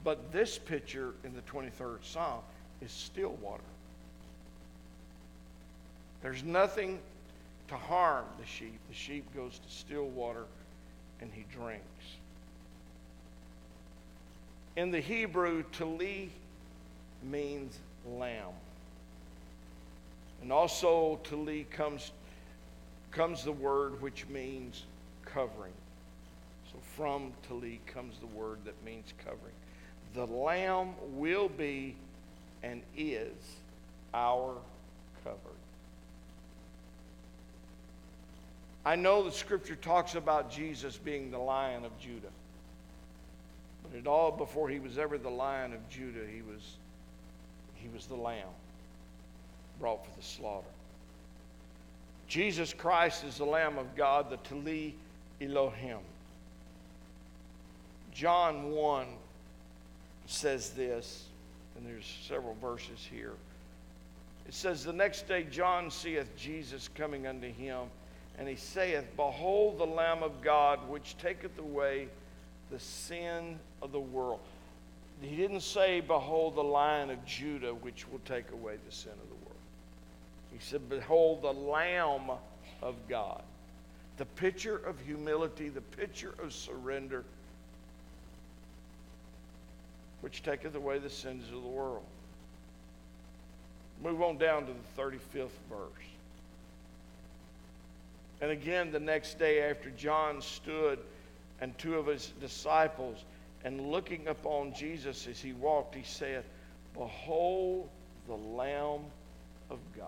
But 0.04 0.32
this 0.32 0.58
picture 0.58 1.14
in 1.24 1.34
the 1.34 1.42
23rd 1.42 2.04
Psalm 2.04 2.42
is 2.82 2.92
still 2.92 3.38
water. 3.42 3.64
There's 6.22 6.44
nothing 6.44 7.00
to 7.70 7.76
harm 7.76 8.26
the 8.40 8.46
sheep. 8.46 8.80
The 8.90 8.96
sheep 8.96 9.26
goes 9.34 9.60
to 9.60 9.72
still 9.74 10.08
water 10.08 10.46
and 11.22 11.32
he 11.34 11.46
drinks. 11.52 11.86
In 14.76 14.92
the 14.92 15.00
Hebrew, 15.00 15.64
taleh 15.74 16.30
means 17.24 17.78
lamb. 18.06 18.54
And 20.42 20.52
also 20.52 21.20
taleh 21.24 21.70
comes, 21.70 22.12
comes 23.12 23.44
the 23.44 23.52
word 23.52 24.02
which 24.02 24.28
means 24.28 24.84
covering. 25.26 25.74
So 26.72 26.80
from 26.96 27.34
taleh 27.48 27.80
comes 27.86 28.20
the 28.20 28.28
word 28.28 28.60
that 28.66 28.76
means 28.86 29.14
covering. 29.24 29.54
The 30.14 30.26
lamb 30.26 30.90
will 31.14 31.50
be 31.50 31.96
and 32.64 32.82
is 32.98 33.34
our 34.14 34.56
covering. 35.24 35.56
I 38.86 38.96
know 38.96 39.24
the 39.24 39.32
scripture 39.32 39.76
talks 39.76 40.16
about 40.16 40.52
Jesus 40.52 40.98
being 40.98 41.32
the 41.32 41.38
lion 41.38 41.86
of 41.86 41.98
Judah. 42.00 42.32
But 43.84 43.98
it 43.98 44.08
all 44.08 44.32
before 44.32 44.70
he 44.70 44.80
was 44.80 44.98
ever 44.98 45.18
the 45.18 45.30
lion 45.30 45.74
of 45.74 45.90
Judah, 45.90 46.26
he 46.32 46.42
was 46.42 46.78
he 47.82 47.90
was 47.94 48.06
the 48.06 48.16
lamb 48.16 48.48
brought 49.80 50.06
for 50.06 50.12
the 50.18 50.26
slaughter. 50.26 50.68
Jesus 52.28 52.74
Christ 52.74 53.24
is 53.24 53.38
the 53.38 53.46
Lamb 53.46 53.80
of 53.80 53.96
God, 53.96 54.30
the 54.30 54.38
Taleh 54.38 54.94
Elohim. 55.42 55.98
John 58.14 58.72
1 58.72 59.08
says 60.28 60.70
this, 60.72 61.26
and 61.76 61.88
there's 61.88 62.06
several 62.28 62.56
verses 62.62 63.08
here. 63.10 63.34
It 64.48 64.54
says, 64.54 64.84
The 64.84 64.94
next 64.94 65.28
day 65.28 65.44
John 65.50 65.90
seeth 65.90 66.36
Jesus 66.38 66.88
coming 66.94 67.26
unto 67.26 67.52
him, 67.52 67.86
and 68.38 68.48
he 68.48 68.56
saith, 68.56 69.06
Behold 69.16 69.80
the 69.80 69.86
Lamb 69.86 70.22
of 70.22 70.42
God, 70.42 70.88
which 70.88 71.18
taketh 71.18 71.58
away 71.58 72.10
the 72.70 72.80
sin 72.80 73.58
of 73.82 73.92
the 73.92 74.00
world. 74.00 74.40
He 75.22 75.36
didn't 75.36 75.62
say, 75.62 76.00
Behold 76.00 76.56
the 76.56 76.64
Lion 76.64 77.10
of 77.10 77.24
Judah, 77.26 77.74
which 77.74 78.08
will 78.10 78.22
take 78.26 78.52
away 78.52 78.76
the 78.86 78.92
sin 78.92 79.12
of 79.12 79.30
the 79.30 79.36
world. 79.36 79.58
He 80.54 80.60
said, 80.60 80.90
Behold 80.90 81.42
the 81.42 81.54
Lamb 81.54 82.32
of 82.82 82.96
God. 83.08 83.42
The 84.18 84.26
picture 84.26 84.78
of 84.78 85.00
humility, 85.02 85.70
the 85.70 85.82
picture 85.82 86.34
of 86.42 86.54
surrender, 86.54 87.24
which 90.22 90.44
taketh 90.44 90.76
away 90.76 91.00
the 91.00 91.10
sins 91.10 91.46
of 91.48 91.62
the 91.62 91.70
world. 91.70 92.04
Move 94.04 94.22
on 94.22 94.38
down 94.38 94.66
to 94.66 94.74
the 94.74 95.02
35th 95.02 95.50
verse. 95.70 96.10
And 98.42 98.52
again, 98.52 98.92
the 98.92 99.00
next 99.00 99.38
day 99.38 99.70
after 99.70 99.90
John 99.92 100.42
stood 100.42 101.00
and 101.60 101.78
two 101.78 101.96
of 101.96 102.08
his 102.08 102.32
disciples, 102.40 103.24
and 103.64 103.92
looking 103.92 104.28
upon 104.28 104.74
Jesus 104.74 105.28
as 105.28 105.40
he 105.40 105.54
walked, 105.54 105.96
he 105.96 106.04
said, 106.04 106.44
Behold 106.94 107.90
the 108.28 108.36
Lamb 108.36 109.02
of 109.70 109.80
God. 109.98 110.08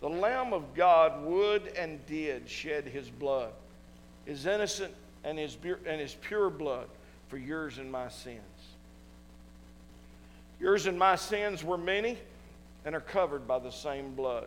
The 0.00 0.08
Lamb 0.08 0.52
of 0.52 0.74
God 0.74 1.24
would 1.24 1.68
and 1.78 2.04
did 2.06 2.48
shed 2.48 2.84
his 2.84 3.08
blood, 3.08 3.52
his 4.24 4.46
innocent 4.46 4.94
and 5.24 5.38
his, 5.38 5.56
and 5.86 6.00
his 6.00 6.14
pure 6.14 6.50
blood 6.50 6.88
for 7.28 7.38
yours 7.38 7.78
and 7.78 7.90
my 7.90 8.08
sins. 8.08 8.40
Yours 10.60 10.86
and 10.86 10.98
my 10.98 11.16
sins 11.16 11.64
were 11.64 11.78
many 11.78 12.18
and 12.84 12.94
are 12.94 13.00
covered 13.00 13.48
by 13.48 13.58
the 13.58 13.70
same 13.72 14.14
blood. 14.14 14.46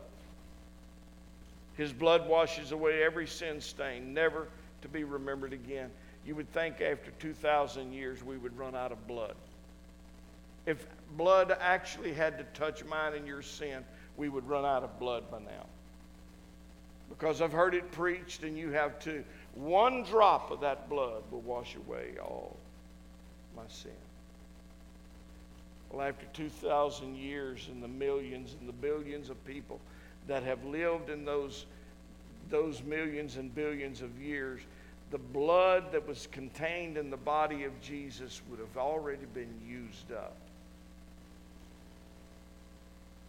His 1.76 1.92
blood 1.92 2.28
washes 2.28 2.72
away 2.72 3.04
every 3.04 3.28
sin 3.28 3.62
stain, 3.62 4.14
never 4.14 4.48
to 4.82 4.88
be 4.88 5.04
remembered 5.04 5.54
again. 5.54 5.90
You 6.26 6.36
would 6.36 6.52
think 6.54 6.82
after 6.82 7.12
2,000 7.20 7.94
years 7.94 8.24
we 8.24 8.38
would 8.38 8.58
run 8.58 8.76
out 8.76 8.92
of 8.92 9.08
blood. 9.08 9.36
If 10.66 10.86
blood 11.18 11.56
actually 11.60 12.14
had 12.14 12.38
to 12.38 12.44
touch 12.60 12.84
mine 12.86 13.14
and 13.14 13.26
your 13.26 13.42
sin, 13.42 13.84
we 14.18 14.30
would 14.30 14.48
run 14.48 14.66
out 14.66 14.84
of 14.84 15.00
blood 15.00 15.30
by 15.32 15.40
now. 15.40 15.66
Because 17.10 17.42
I've 17.42 17.54
heard 17.54 17.74
it 17.74 17.92
preached, 17.92 18.44
and 18.44 18.58
you 18.58 18.70
have 18.70 19.00
too. 19.00 19.24
One 19.56 20.04
drop 20.04 20.52
of 20.52 20.62
that 20.62 20.90
blood 20.90 21.24
will 21.32 21.42
wash 21.42 21.76
away 21.76 22.18
all 22.22 22.56
my 23.56 23.64
sin. 23.68 23.92
Well, 25.90 26.08
after 26.08 26.28
2,000 26.34 27.16
years 27.16 27.68
and 27.72 27.82
the 27.82 27.88
millions 27.88 28.56
and 28.60 28.70
the 28.70 28.74
billions 28.74 29.30
of 29.30 29.44
people 29.46 29.80
that 30.28 30.44
have 30.44 30.64
lived 30.66 31.10
in 31.10 31.26
those, 31.26 31.66
those 32.50 32.84
millions 32.84 33.38
and 33.38 33.54
billions 33.54 34.02
of 34.02 34.22
years, 34.22 34.62
the 35.12 35.18
blood 35.18 35.92
that 35.92 36.08
was 36.08 36.28
contained 36.32 36.98
in 36.98 37.10
the 37.10 37.18
body 37.18 37.64
of 37.64 37.80
Jesus 37.82 38.42
would 38.50 38.60
have 38.60 38.78
already 38.78 39.26
been 39.34 39.54
used 39.68 40.12
up 40.12 40.36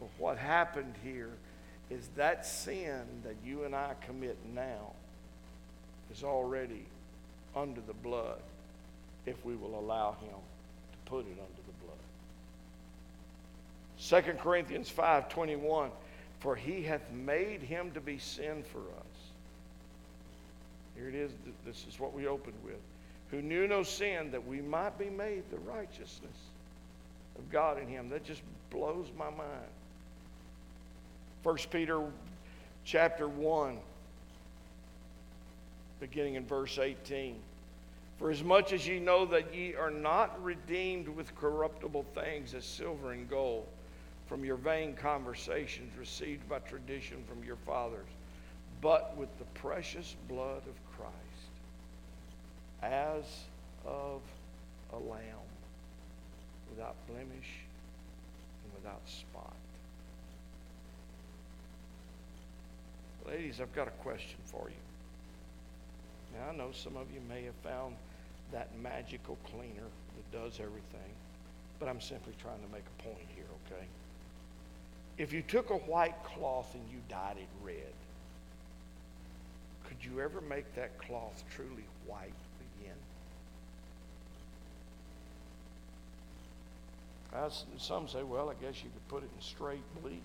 But 0.00 0.08
what 0.16 0.38
happened 0.38 0.94
here 1.04 1.30
is 1.90 2.08
that 2.16 2.46
sin 2.46 3.02
that 3.22 3.36
you 3.44 3.64
and 3.64 3.76
I 3.76 3.92
commit 4.06 4.38
now 4.54 4.92
is 6.12 6.24
already 6.24 6.86
under 7.54 7.82
the 7.82 7.92
blood 7.92 8.40
if 9.26 9.44
we 9.44 9.54
will 9.54 9.78
allow 9.78 10.12
Him 10.12 10.30
to 10.30 10.98
put 11.04 11.26
it 11.26 11.32
under 11.32 11.62
the 11.66 11.74
blood. 14.08 14.24
2 14.24 14.38
Corinthians 14.38 14.90
5:21 14.90 15.90
For 16.38 16.56
he 16.56 16.82
hath 16.82 17.10
made 17.12 17.60
him 17.60 17.92
to 17.92 18.00
be 18.00 18.16
sin 18.16 18.62
for 18.62 18.78
us. 18.78 19.09
Here 21.00 21.08
it 21.08 21.14
is, 21.14 21.30
this 21.64 21.86
is 21.88 21.98
what 21.98 22.12
we 22.12 22.26
opened 22.26 22.56
with. 22.62 22.80
Who 23.30 23.40
knew 23.40 23.66
no 23.66 23.82
sin 23.82 24.30
that 24.32 24.46
we 24.46 24.60
might 24.60 24.98
be 24.98 25.08
made 25.08 25.44
the 25.50 25.58
righteousness 25.58 26.36
of 27.38 27.50
God 27.50 27.80
in 27.80 27.88
him. 27.88 28.10
That 28.10 28.24
just 28.24 28.42
blows 28.70 29.06
my 29.16 29.30
mind. 29.30 29.70
1 31.42 31.56
Peter 31.70 32.02
chapter 32.84 33.28
1 33.28 33.78
beginning 36.00 36.34
in 36.34 36.46
verse 36.46 36.78
18. 36.78 37.36
For 38.18 38.30
as 38.30 38.42
much 38.42 38.72
as 38.72 38.86
ye 38.86 38.98
know 38.98 39.24
that 39.26 39.54
ye 39.54 39.74
are 39.74 39.90
not 39.90 40.42
redeemed 40.42 41.08
with 41.08 41.34
corruptible 41.36 42.04
things 42.14 42.52
as 42.54 42.64
silver 42.64 43.12
and 43.12 43.28
gold 43.28 43.66
from 44.26 44.44
your 44.44 44.56
vain 44.56 44.94
conversations 44.94 45.96
received 45.98 46.46
by 46.48 46.58
tradition 46.60 47.24
from 47.28 47.42
your 47.44 47.56
fathers, 47.66 48.08
but 48.80 49.16
with 49.16 49.28
the 49.38 49.44
precious 49.60 50.16
blood 50.28 50.62
of 50.66 50.96
Christ, 50.96 51.14
as 52.82 53.24
of 53.84 54.20
a 54.92 54.96
lamb, 54.96 55.22
without 56.70 56.94
blemish 57.06 57.64
and 58.64 58.72
without 58.74 59.00
spot. 59.06 59.54
Ladies, 63.26 63.60
I've 63.60 63.74
got 63.74 63.86
a 63.86 63.92
question 64.02 64.38
for 64.44 64.68
you. 64.68 66.38
Now, 66.38 66.50
I 66.50 66.56
know 66.56 66.72
some 66.72 66.96
of 66.96 67.06
you 67.12 67.20
may 67.28 67.44
have 67.44 67.54
found 67.56 67.96
that 68.52 68.68
magical 68.82 69.36
cleaner 69.44 69.88
that 70.16 70.32
does 70.32 70.58
everything, 70.60 71.12
but 71.78 71.88
I'm 71.88 72.00
simply 72.00 72.34
trying 72.40 72.60
to 72.60 72.72
make 72.72 72.84
a 72.98 73.02
point 73.02 73.26
here, 73.34 73.44
okay? 73.66 73.84
If 75.18 75.32
you 75.32 75.42
took 75.42 75.70
a 75.70 75.76
white 75.76 76.14
cloth 76.24 76.74
and 76.74 76.82
you 76.90 76.98
dyed 77.08 77.36
it 77.36 77.48
red, 77.62 77.92
could 80.00 80.10
you 80.10 80.20
ever 80.20 80.40
make 80.40 80.74
that 80.74 80.98
cloth 80.98 81.44
truly 81.54 81.84
white 82.06 82.32
again? 82.80 82.96
Some 87.78 88.08
say, 88.08 88.22
well, 88.22 88.48
I 88.48 88.54
guess 88.54 88.82
you 88.82 88.90
could 88.90 89.08
put 89.08 89.22
it 89.22 89.30
in 89.36 89.42
straight 89.42 89.82
bleach. 90.02 90.20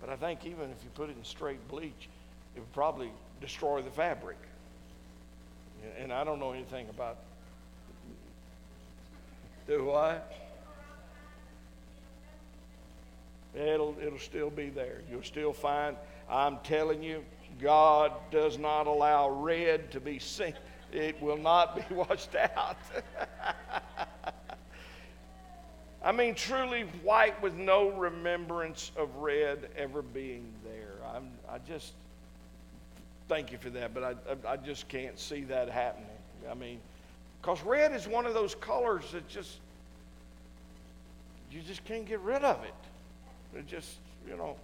But 0.00 0.10
I 0.10 0.16
think 0.16 0.44
even 0.44 0.70
if 0.70 0.82
you 0.84 0.90
put 0.94 1.10
it 1.10 1.16
in 1.16 1.24
straight 1.24 1.66
bleach, 1.68 2.08
it 2.54 2.60
would 2.60 2.72
probably 2.72 3.10
destroy 3.40 3.82
the 3.82 3.90
fabric. 3.90 4.36
And 5.98 6.12
I 6.12 6.24
don't 6.24 6.38
know 6.38 6.52
anything 6.52 6.88
about. 6.88 7.18
Do 9.66 9.92
I? 9.92 10.18
It'll, 13.54 13.94
it'll 14.02 14.18
still 14.18 14.50
be 14.50 14.68
there. 14.68 15.00
You'll 15.10 15.22
still 15.22 15.52
find, 15.52 15.96
I'm 16.28 16.58
telling 16.64 17.02
you, 17.02 17.24
God 17.60 18.12
does 18.30 18.58
not 18.58 18.86
allow 18.86 19.30
red 19.30 19.90
to 19.92 20.00
be 20.00 20.18
seen. 20.18 20.54
It 20.92 21.20
will 21.22 21.36
not 21.36 21.76
be 21.76 21.94
washed 21.94 22.34
out. 22.34 22.78
I 26.04 26.12
mean, 26.12 26.34
truly 26.34 26.82
white 27.02 27.40
with 27.42 27.54
no 27.54 27.88
remembrance 27.90 28.90
of 28.96 29.14
red 29.16 29.70
ever 29.76 30.02
being 30.02 30.52
there. 30.62 30.92
I'm, 31.14 31.30
I 31.48 31.58
just 31.58 31.94
thank 33.28 33.52
you 33.52 33.58
for 33.58 33.70
that, 33.70 33.94
but 33.94 34.04
I, 34.04 34.14
I, 34.52 34.56
just 34.58 34.86
can't 34.88 35.18
see 35.18 35.44
that 35.44 35.70
happening. 35.70 36.06
I 36.50 36.52
mean, 36.52 36.78
because 37.40 37.62
red 37.62 37.92
is 37.92 38.06
one 38.06 38.26
of 38.26 38.34
those 38.34 38.54
colors 38.54 39.12
that 39.12 39.26
just, 39.28 39.60
you 41.50 41.62
just 41.62 41.84
can't 41.86 42.04
get 42.04 42.20
rid 42.20 42.44
of 42.44 42.62
it. 42.64 42.74
It 43.54 43.66
just, 43.66 43.96
you 44.28 44.36
know. 44.36 44.56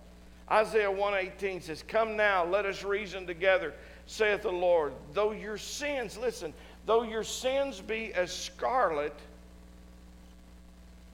Isaiah 0.50 0.90
118 0.90 1.60
says, 1.60 1.84
Come 1.86 2.16
now, 2.16 2.44
let 2.44 2.66
us 2.66 2.82
reason 2.82 3.26
together, 3.26 3.72
saith 4.06 4.42
the 4.42 4.50
Lord. 4.50 4.92
Though 5.12 5.32
your 5.32 5.58
sins, 5.58 6.18
listen, 6.18 6.52
though 6.86 7.02
your 7.02 7.22
sins 7.22 7.80
be 7.80 8.12
as 8.14 8.32
scarlet, 8.32 9.14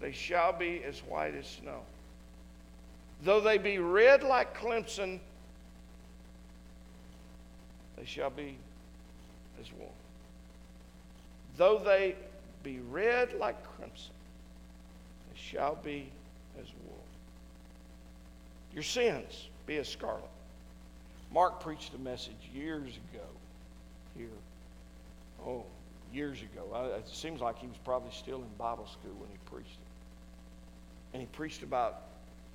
they 0.00 0.12
shall 0.12 0.52
be 0.52 0.82
as 0.84 1.00
white 1.00 1.34
as 1.34 1.46
snow. 1.46 1.80
Though 3.22 3.40
they 3.40 3.58
be 3.58 3.78
red 3.78 4.22
like 4.22 4.54
crimson, 4.54 5.20
they 7.96 8.04
shall 8.04 8.30
be 8.30 8.56
as 9.60 9.72
wool. 9.72 9.92
Though 11.56 11.78
they 11.78 12.14
be 12.62 12.80
red 12.90 13.32
like 13.34 13.56
crimson, 13.76 14.12
they 15.32 15.38
shall 15.38 15.76
be. 15.76 16.08
Your 18.76 18.84
sins 18.84 19.48
be 19.66 19.78
as 19.78 19.88
scarlet. 19.88 20.22
Mark 21.32 21.60
preached 21.60 21.94
a 21.94 21.98
message 21.98 22.36
years 22.54 22.92
ago 23.10 23.24
here. 24.16 24.28
Oh, 25.44 25.64
years 26.12 26.42
ago. 26.42 26.94
It 26.98 27.08
seems 27.08 27.40
like 27.40 27.58
he 27.58 27.66
was 27.66 27.78
probably 27.86 28.10
still 28.12 28.36
in 28.36 28.48
Bible 28.58 28.86
school 28.86 29.14
when 29.18 29.30
he 29.30 29.38
preached 29.46 29.78
it. 29.78 31.14
And 31.14 31.22
he 31.22 31.26
preached 31.28 31.62
about 31.62 32.02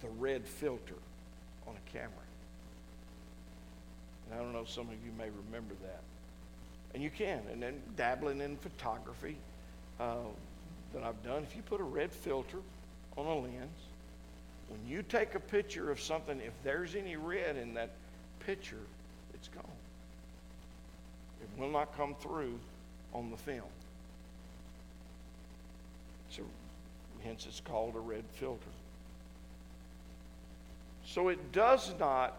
the 0.01 0.09
red 0.09 0.47
filter 0.47 0.95
on 1.67 1.73
a 1.75 1.91
camera. 1.91 2.11
And 4.29 4.39
I 4.39 4.43
don't 4.43 4.53
know, 4.53 4.65
some 4.65 4.89
of 4.89 4.95
you 5.03 5.11
may 5.17 5.29
remember 5.47 5.73
that. 5.81 6.01
And 6.93 7.01
you 7.01 7.09
can. 7.09 7.41
And 7.51 7.63
then 7.63 7.81
dabbling 7.97 8.41
in 8.41 8.57
photography 8.57 9.37
uh, 9.99 10.17
that 10.93 11.01
I've 11.01 11.23
done, 11.23 11.41
if 11.41 11.55
you 11.55 11.63
put 11.63 11.81
a 11.81 11.83
red 11.83 12.11
filter 12.11 12.59
on 13.17 13.25
a 13.25 13.35
lens, 13.39 13.79
when 14.71 14.87
you 14.87 15.03
take 15.03 15.35
a 15.35 15.39
picture 15.39 15.91
of 15.91 15.99
something, 15.99 16.39
if 16.39 16.53
there's 16.63 16.95
any 16.95 17.17
red 17.17 17.57
in 17.57 17.73
that 17.73 17.89
picture, 18.45 18.79
it's 19.33 19.49
gone. 19.49 19.65
It 21.41 21.59
will 21.59 21.69
not 21.69 21.95
come 21.97 22.15
through 22.15 22.57
on 23.13 23.31
the 23.31 23.37
film. 23.37 23.67
So, 26.29 26.43
hence, 27.21 27.45
it's 27.45 27.59
called 27.59 27.95
a 27.95 27.99
red 27.99 28.23
filter. 28.35 28.61
So, 31.05 31.27
it 31.27 31.51
does 31.51 31.93
not 31.99 32.33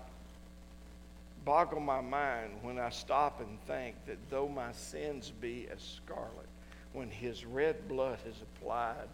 boggle 1.44 1.80
my 1.80 2.00
mind 2.00 2.52
when 2.62 2.78
I 2.78 2.88
stop 2.88 3.40
and 3.40 3.60
think 3.66 3.96
that 4.06 4.16
though 4.30 4.48
my 4.48 4.72
sins 4.72 5.32
be 5.40 5.66
as 5.70 5.82
scarlet, 5.82 6.48
when 6.94 7.10
his 7.10 7.44
red 7.44 7.88
blood 7.88 8.18
is 8.26 8.36
applied 8.40 9.08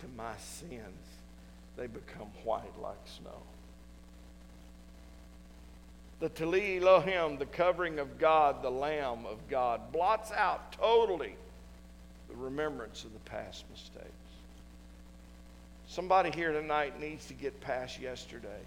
to 0.00 0.06
my 0.16 0.34
sins, 0.38 1.07
they 1.78 1.86
become 1.86 2.26
white 2.44 2.78
like 2.82 2.96
snow. 3.06 3.30
The 6.20 6.28
Taleh 6.28 6.82
Elohim, 6.82 7.38
the 7.38 7.46
covering 7.46 8.00
of 8.00 8.18
God, 8.18 8.62
the 8.62 8.70
Lamb 8.70 9.24
of 9.24 9.38
God, 9.48 9.92
blots 9.92 10.32
out 10.32 10.72
totally 10.72 11.36
the 12.28 12.34
remembrance 12.34 13.04
of 13.04 13.12
the 13.12 13.30
past 13.30 13.64
mistakes. 13.70 14.08
Somebody 15.86 16.32
here 16.32 16.52
tonight 16.52 17.00
needs 17.00 17.26
to 17.26 17.34
get 17.34 17.60
past 17.60 18.00
yesterday. 18.00 18.60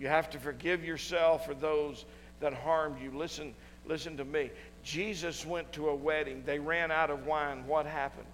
You 0.00 0.08
have 0.08 0.30
to 0.30 0.38
forgive 0.38 0.82
yourself 0.82 1.44
for 1.46 1.54
those 1.54 2.06
that 2.40 2.54
harmed 2.54 3.00
you. 3.02 3.10
Listen, 3.10 3.54
listen 3.86 4.16
to 4.16 4.24
me. 4.24 4.50
Jesus 4.82 5.44
went 5.44 5.70
to 5.72 5.90
a 5.90 5.94
wedding. 5.94 6.42
They 6.46 6.58
ran 6.58 6.90
out 6.90 7.10
of 7.10 7.26
wine. 7.26 7.66
What 7.66 7.84
happened? 7.84 8.26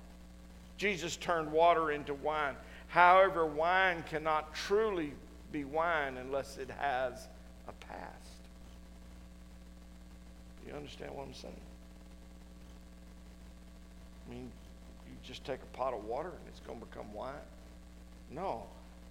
Jesus 0.79 1.17
turned 1.17 1.51
water 1.51 1.91
into 1.91 2.15
wine. 2.15 2.55
However, 2.93 3.47
wine 3.47 4.05
cannot 4.09 4.55
truly 4.55 5.13
be 5.51 5.65
wine 5.65 6.17
unless 6.17 6.59
it 6.59 6.71
has 6.71 7.27
a 7.69 7.73
past. 7.73 8.03
You 10.67 10.75
understand 10.75 11.13
what 11.15 11.27
I'm 11.27 11.35
saying? 11.35 11.55
I 14.27 14.35
mean, 14.35 14.51
you 15.07 15.15
just 15.27 15.45
take 15.45 15.61
a 15.61 15.77
pot 15.77 15.93
of 15.93 16.05
water 16.05 16.29
and 16.29 16.49
it's 16.49 16.61
going 16.61 16.79
to 16.79 16.87
become 16.87 17.13
wine? 17.13 17.35
No 18.31 18.65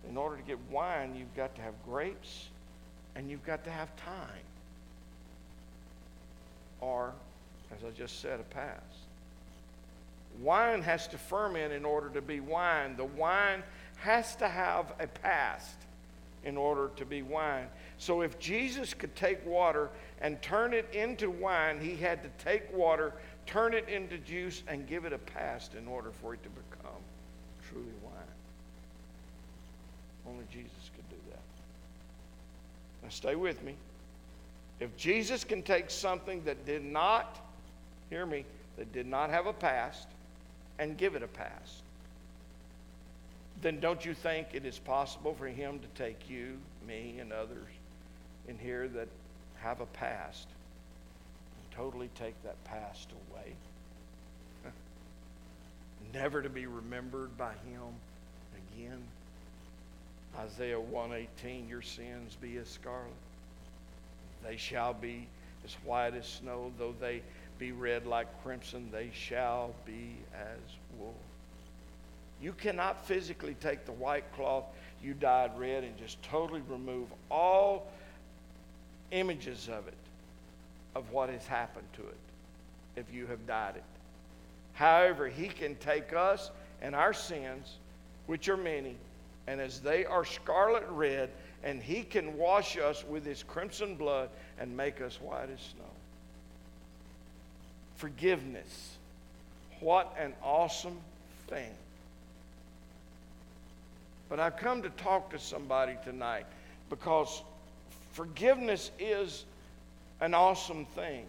in 0.09 0.17
order 0.17 0.37
to 0.37 0.43
get 0.43 0.57
wine, 0.69 1.15
you've 1.15 1.35
got 1.35 1.55
to 1.55 1.61
have 1.61 1.73
grapes 1.85 2.49
and 3.15 3.29
you've 3.29 3.45
got 3.45 3.63
to 3.65 3.71
have 3.71 3.95
time. 3.95 4.45
Or, 6.79 7.13
as 7.75 7.83
I 7.83 7.91
just 7.91 8.21
said, 8.21 8.39
a 8.39 8.43
past. 8.43 8.81
Wine 10.39 10.81
has 10.81 11.07
to 11.09 11.17
ferment 11.17 11.73
in 11.73 11.85
order 11.85 12.09
to 12.09 12.21
be 12.21 12.39
wine. 12.39 12.95
The 12.95 13.05
wine 13.05 13.63
has 13.97 14.35
to 14.37 14.49
have 14.49 14.93
a 14.99 15.07
past 15.07 15.75
in 16.43 16.57
order 16.57 16.89
to 16.95 17.05
be 17.05 17.21
wine. 17.21 17.67
So 17.97 18.21
if 18.21 18.39
Jesus 18.39 18.93
could 18.93 19.15
take 19.15 19.45
water 19.45 19.89
and 20.21 20.41
turn 20.41 20.73
it 20.73 20.87
into 20.93 21.29
wine, 21.29 21.79
he 21.79 21.95
had 21.95 22.23
to 22.23 22.29
take 22.43 22.73
water, 22.73 23.13
turn 23.45 23.73
it 23.73 23.87
into 23.87 24.17
juice, 24.17 24.63
and 24.67 24.87
give 24.87 25.05
it 25.05 25.13
a 25.13 25.19
past 25.19 25.75
in 25.75 25.87
order 25.87 26.11
for 26.21 26.33
it 26.33 26.41
to 26.43 26.49
become 26.49 27.01
truly 27.69 27.93
wine. 28.03 28.13
Only 30.27 30.45
Jesus 30.51 30.89
could 30.95 31.07
do 31.09 31.15
that. 31.29 31.39
Now, 33.03 33.09
stay 33.09 33.35
with 33.35 33.63
me. 33.63 33.75
If 34.79 34.97
Jesus 34.97 35.43
can 35.43 35.61
take 35.61 35.91
something 35.91 36.43
that 36.45 36.65
did 36.65 36.83
not, 36.83 37.39
hear 38.09 38.25
me, 38.25 38.45
that 38.77 38.91
did 38.91 39.05
not 39.05 39.29
have 39.29 39.45
a 39.45 39.53
past 39.53 40.07
and 40.79 40.97
give 40.97 41.15
it 41.15 41.23
a 41.23 41.27
pass, 41.27 41.81
then 43.61 43.79
don't 43.79 44.03
you 44.05 44.13
think 44.13 44.47
it 44.53 44.65
is 44.65 44.79
possible 44.79 45.33
for 45.35 45.47
him 45.47 45.79
to 45.79 45.87
take 46.03 46.29
you, 46.29 46.57
me, 46.87 47.17
and 47.19 47.31
others 47.31 47.67
in 48.47 48.57
here 48.57 48.87
that 48.87 49.07
have 49.61 49.81
a 49.81 49.85
past 49.87 50.47
and 50.47 51.77
totally 51.77 52.09
take 52.15 52.41
that 52.43 52.61
past 52.63 53.09
away? 53.31 53.53
Never 56.13 56.41
to 56.41 56.49
be 56.49 56.65
remembered 56.65 57.37
by 57.37 57.51
him 57.51 57.93
again. 58.75 59.01
Isaiah 60.37 60.79
118, 60.79 61.67
your 61.67 61.81
sins 61.81 62.35
be 62.41 62.57
as 62.57 62.67
scarlet. 62.67 63.11
They 64.43 64.57
shall 64.57 64.93
be 64.93 65.27
as 65.63 65.73
white 65.83 66.15
as 66.15 66.25
snow, 66.25 66.71
though 66.79 66.95
they 66.99 67.21
be 67.61 67.71
red 67.71 68.07
like 68.07 68.25
crimson, 68.41 68.89
they 68.91 69.11
shall 69.13 69.75
be 69.85 70.15
as 70.33 70.57
wool. 70.97 71.13
You 72.41 72.53
cannot 72.53 73.05
physically 73.05 73.55
take 73.61 73.85
the 73.85 73.91
white 73.91 74.23
cloth 74.35 74.63
you 75.03 75.13
dyed 75.13 75.51
red 75.55 75.83
and 75.83 75.95
just 75.95 76.21
totally 76.23 76.63
remove 76.67 77.07
all 77.29 77.91
images 79.11 79.69
of 79.69 79.87
it, 79.87 79.93
of 80.95 81.11
what 81.11 81.29
has 81.29 81.45
happened 81.45 81.85
to 81.97 82.01
it, 82.01 82.17
if 82.95 83.13
you 83.13 83.27
have 83.27 83.45
dyed 83.45 83.75
it. 83.75 83.83
However, 84.73 85.27
He 85.27 85.47
can 85.47 85.75
take 85.75 86.13
us 86.13 86.49
and 86.81 86.95
our 86.95 87.13
sins, 87.13 87.75
which 88.25 88.49
are 88.49 88.57
many, 88.57 88.95
and 89.45 89.61
as 89.61 89.81
they 89.81 90.03
are 90.03 90.25
scarlet 90.25 90.85
red, 90.89 91.29
and 91.63 91.83
He 91.83 92.01
can 92.01 92.37
wash 92.37 92.75
us 92.79 93.05
with 93.07 93.23
His 93.23 93.43
crimson 93.43 93.93
blood 93.93 94.29
and 94.59 94.75
make 94.75 94.99
us 94.99 95.21
white 95.21 95.51
as 95.51 95.61
snow. 95.61 95.90
Forgiveness. 98.01 98.97
What 99.79 100.15
an 100.17 100.33
awesome 100.41 100.97
thing. 101.47 101.69
But 104.27 104.39
I've 104.39 104.57
come 104.57 104.81
to 104.81 104.89
talk 104.89 105.29
to 105.29 105.37
somebody 105.37 105.95
tonight 106.03 106.47
because 106.89 107.43
forgiveness 108.13 108.89
is 108.97 109.45
an 110.19 110.33
awesome 110.33 110.85
thing. 110.95 111.27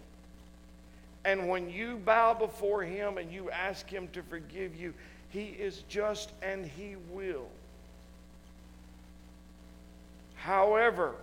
And 1.27 1.47
when 1.51 1.69
you 1.69 1.99
bow 2.07 2.33
before 2.33 2.83
Him 2.83 3.19
and 3.19 3.31
you 3.31 3.51
ask 3.51 3.87
Him 3.87 4.09
to 4.15 4.23
forgive 4.23 4.75
you, 4.75 4.95
He 5.29 5.49
is 5.49 5.83
just 5.91 6.33
and 6.41 6.65
He 6.65 6.97
will. 7.13 7.49
However, 10.37 11.17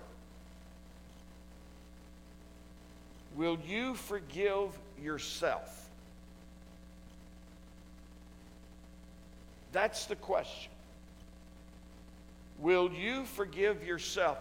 will 3.40 3.58
you 3.66 3.96
forgive 3.96 4.78
yourself? 5.02 5.90
That's 9.72 10.08
the 10.08 10.18
question. 10.18 10.74
Will 12.60 12.92
you 12.92 13.24
forgive 13.24 13.86
yourself? 13.86 14.40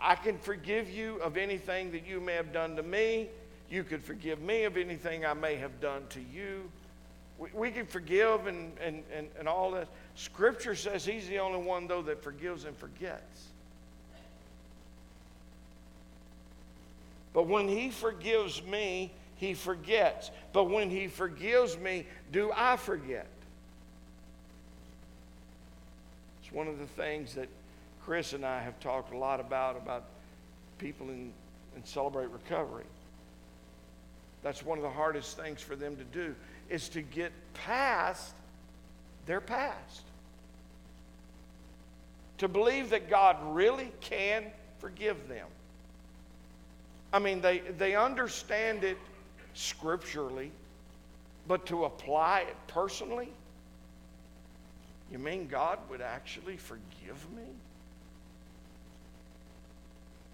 I 0.00 0.16
can 0.16 0.36
forgive 0.36 0.90
you 0.90 1.18
of 1.18 1.36
anything 1.36 1.92
that 1.92 2.04
you 2.08 2.20
may 2.20 2.34
have 2.34 2.52
done 2.52 2.74
to 2.74 2.82
me. 2.82 3.28
You 3.70 3.84
could 3.84 4.02
forgive 4.02 4.42
me 4.42 4.64
of 4.64 4.76
anything 4.76 5.24
I 5.24 5.34
may 5.34 5.54
have 5.56 5.80
done 5.80 6.02
to 6.08 6.20
you. 6.20 6.68
We, 7.38 7.50
we 7.54 7.70
can 7.70 7.86
forgive 7.86 8.48
and, 8.48 8.72
and, 8.82 9.04
and, 9.14 9.28
and 9.38 9.46
all 9.46 9.70
that. 9.72 9.86
Scripture 10.16 10.74
says 10.74 11.04
he's 11.04 11.28
the 11.28 11.38
only 11.38 11.60
one, 11.60 11.86
though, 11.86 12.02
that 12.02 12.24
forgives 12.24 12.64
and 12.64 12.76
forgets. 12.76 13.44
But 17.36 17.48
when 17.48 17.68
he 17.68 17.90
forgives 17.90 18.62
me, 18.62 19.12
he 19.34 19.52
forgets. 19.52 20.30
But 20.54 20.70
when 20.70 20.88
he 20.88 21.06
forgives 21.06 21.76
me, 21.76 22.06
do 22.32 22.50
I 22.56 22.78
forget? 22.78 23.26
It's 26.42 26.50
one 26.50 26.66
of 26.66 26.78
the 26.78 26.86
things 26.86 27.34
that 27.34 27.50
Chris 28.06 28.32
and 28.32 28.42
I 28.42 28.62
have 28.62 28.80
talked 28.80 29.12
a 29.12 29.18
lot 29.18 29.38
about, 29.38 29.76
about 29.76 30.04
people 30.78 31.10
in, 31.10 31.30
in 31.76 31.84
Celebrate 31.84 32.30
Recovery. 32.30 32.86
That's 34.42 34.62
one 34.62 34.78
of 34.78 34.82
the 34.82 34.88
hardest 34.88 35.36
things 35.36 35.60
for 35.60 35.76
them 35.76 35.94
to 35.96 36.04
do 36.04 36.34
is 36.70 36.88
to 36.88 37.02
get 37.02 37.32
past 37.52 38.32
their 39.26 39.42
past. 39.42 40.04
To 42.38 42.48
believe 42.48 42.88
that 42.90 43.10
God 43.10 43.36
really 43.54 43.92
can 44.00 44.46
forgive 44.78 45.28
them. 45.28 45.48
I 47.16 47.18
mean, 47.18 47.40
they, 47.40 47.60
they 47.78 47.96
understand 47.96 48.84
it 48.84 48.98
scripturally, 49.54 50.50
but 51.48 51.64
to 51.64 51.86
apply 51.86 52.40
it 52.40 52.56
personally, 52.66 53.30
you 55.10 55.18
mean 55.18 55.46
God 55.46 55.78
would 55.88 56.02
actually 56.02 56.58
forgive 56.58 57.16
me? 57.34 57.44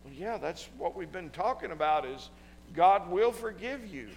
Well, 0.04 0.12
yeah, 0.12 0.38
that's 0.38 0.68
what 0.76 0.96
we've 0.96 1.12
been 1.12 1.30
talking 1.30 1.70
about 1.70 2.04
is 2.04 2.30
God 2.74 3.08
will 3.08 3.30
forgive 3.30 3.86
you. 3.86 4.08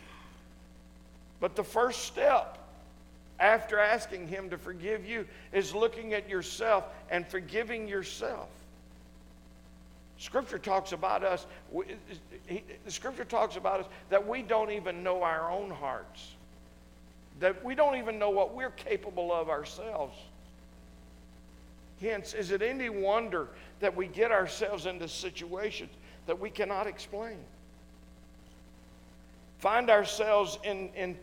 But 1.39 1.55
the 1.55 1.63
first 1.63 2.05
step 2.05 2.57
after 3.39 3.77
asking 3.77 4.27
Him 4.27 4.49
to 4.49 4.57
forgive 4.57 5.05
you 5.05 5.27
is 5.53 5.75
looking 5.75 6.15
at 6.15 6.27
yourself 6.27 6.85
and 7.11 7.27
forgiving 7.27 7.87
yourself. 7.87 8.49
Scripture 10.17 10.57
talks 10.57 10.93
about 10.93 11.23
us, 11.23 11.45
the 12.47 12.91
Scripture 12.91 13.25
talks 13.25 13.57
about 13.57 13.81
us 13.81 13.85
that 14.09 14.25
we 14.25 14.41
don't 14.41 14.71
even 14.71 15.03
know 15.03 15.23
our 15.23 15.51
own 15.51 15.69
hearts, 15.69 16.35
that 17.39 17.63
we 17.65 17.75
don't 17.75 17.97
even 17.97 18.17
know 18.17 18.29
what 18.29 18.55
we're 18.55 18.71
capable 18.71 19.33
of 19.33 19.49
ourselves. 19.49 20.17
Hence, 21.99 22.33
is 22.33 22.51
it 22.51 22.61
any 22.61 22.89
wonder 22.89 23.49
that 23.79 23.95
we 23.95 24.07
get 24.07 24.31
ourselves 24.31 24.85
into 24.85 25.07
situations 25.07 25.91
that 26.27 26.39
we 26.39 26.49
cannot 26.49 26.87
explain? 26.87 27.37
Find 29.59 29.89
ourselves 29.89 30.59
in, 30.63 30.89
in, 30.95 31.17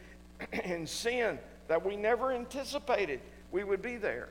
in 0.65 0.87
sin 0.87 1.39
that 1.69 1.85
we 1.85 1.97
never 1.97 2.33
anticipated 2.33 3.21
we 3.53 3.65
would 3.65 3.83
be 3.83 3.97
there. 3.97 4.29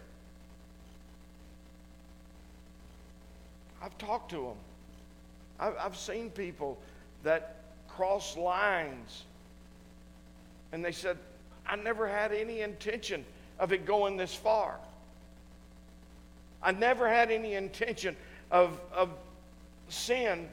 I've 3.84 3.98
talked 3.98 4.32
to 4.32 4.38
them. 4.38 4.58
I've, 5.60 5.96
seen 5.96 6.32
people 6.32 6.80
that 7.24 7.58
cross 7.88 8.36
lines 8.36 9.24
and 10.72 10.84
they 10.84 10.91
said, 10.91 11.17
I 11.67 11.76
never 11.76 12.08
had 12.08 12.32
any 12.32 12.62
intention 12.62 13.24
of 13.60 13.72
it 13.72 13.86
going 13.86 14.17
this 14.17 14.34
far. 14.34 14.78
I 16.63 16.72
never 16.72 17.08
had 17.08 17.32
any 17.32 17.54
intention 17.54 18.15
of, 18.50 18.80
of 18.94 19.10
sin 19.89 20.48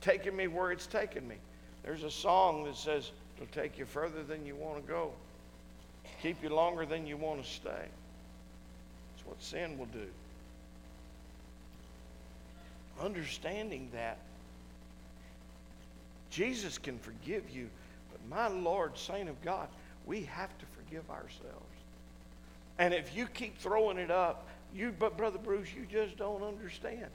taking 0.00 0.36
me 0.36 0.46
where 0.46 0.72
it's 0.72 0.86
taken 0.86 1.26
me. 1.26 1.36
There's 1.84 2.04
a 2.04 2.10
song 2.10 2.64
that 2.64 2.76
says, 2.76 3.10
It'll 3.40 3.52
take 3.52 3.78
you 3.78 3.84
further 3.84 4.24
than 4.24 4.44
you 4.44 4.56
want 4.56 4.84
to 4.84 4.88
go, 4.88 5.12
keep 6.22 6.42
you 6.42 6.48
longer 6.48 6.84
than 6.84 7.06
you 7.06 7.16
want 7.16 7.42
to 7.42 7.48
stay. 7.48 7.70
That's 7.70 9.26
what 9.26 9.40
sin 9.40 9.78
will 9.78 9.86
do. 9.86 10.06
Understanding 13.00 13.88
that 13.92 14.18
Jesus 16.30 16.78
can 16.78 16.98
forgive 16.98 17.48
you, 17.50 17.68
but 18.10 18.20
my 18.28 18.48
Lord, 18.48 18.96
saint 18.98 19.28
of 19.28 19.40
God, 19.42 19.68
we 20.06 20.22
have 20.22 20.56
to 20.58 20.64
forgive 20.76 21.08
ourselves. 21.10 21.64
And 22.78 22.94
if 22.94 23.16
you 23.16 23.26
keep 23.26 23.58
throwing 23.58 23.98
it 23.98 24.10
up, 24.10 24.46
you, 24.74 24.94
but 24.98 25.16
Brother 25.16 25.38
Bruce, 25.38 25.68
you 25.74 25.86
just 25.90 26.16
don't 26.16 26.42
understand. 26.42 27.06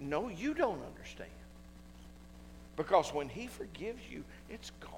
No, 0.00 0.28
you 0.28 0.54
don't 0.54 0.80
understand. 0.84 1.30
Because 2.76 3.12
when 3.12 3.28
He 3.28 3.46
forgives 3.46 4.00
you, 4.10 4.22
it's 4.50 4.70
gone. 4.80 4.92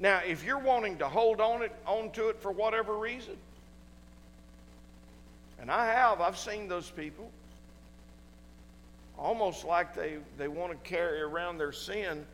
Now, 0.00 0.20
if 0.26 0.44
you're 0.44 0.58
wanting 0.58 0.98
to 0.98 1.08
hold 1.08 1.40
on 1.40 1.62
it 1.62 1.72
on 1.86 2.10
to 2.12 2.28
it 2.28 2.40
for 2.40 2.52
whatever 2.52 2.96
reason, 2.96 3.36
and 5.60 5.70
I 5.70 5.86
have, 5.86 6.20
I've 6.20 6.38
seen 6.38 6.68
those 6.68 6.90
people 6.90 7.30
almost 9.18 9.64
like 9.64 9.94
they, 9.94 10.18
they 10.36 10.48
want 10.48 10.72
to 10.72 10.88
carry 10.88 11.20
around 11.20 11.58
their 11.58 11.72
sin 11.72 12.24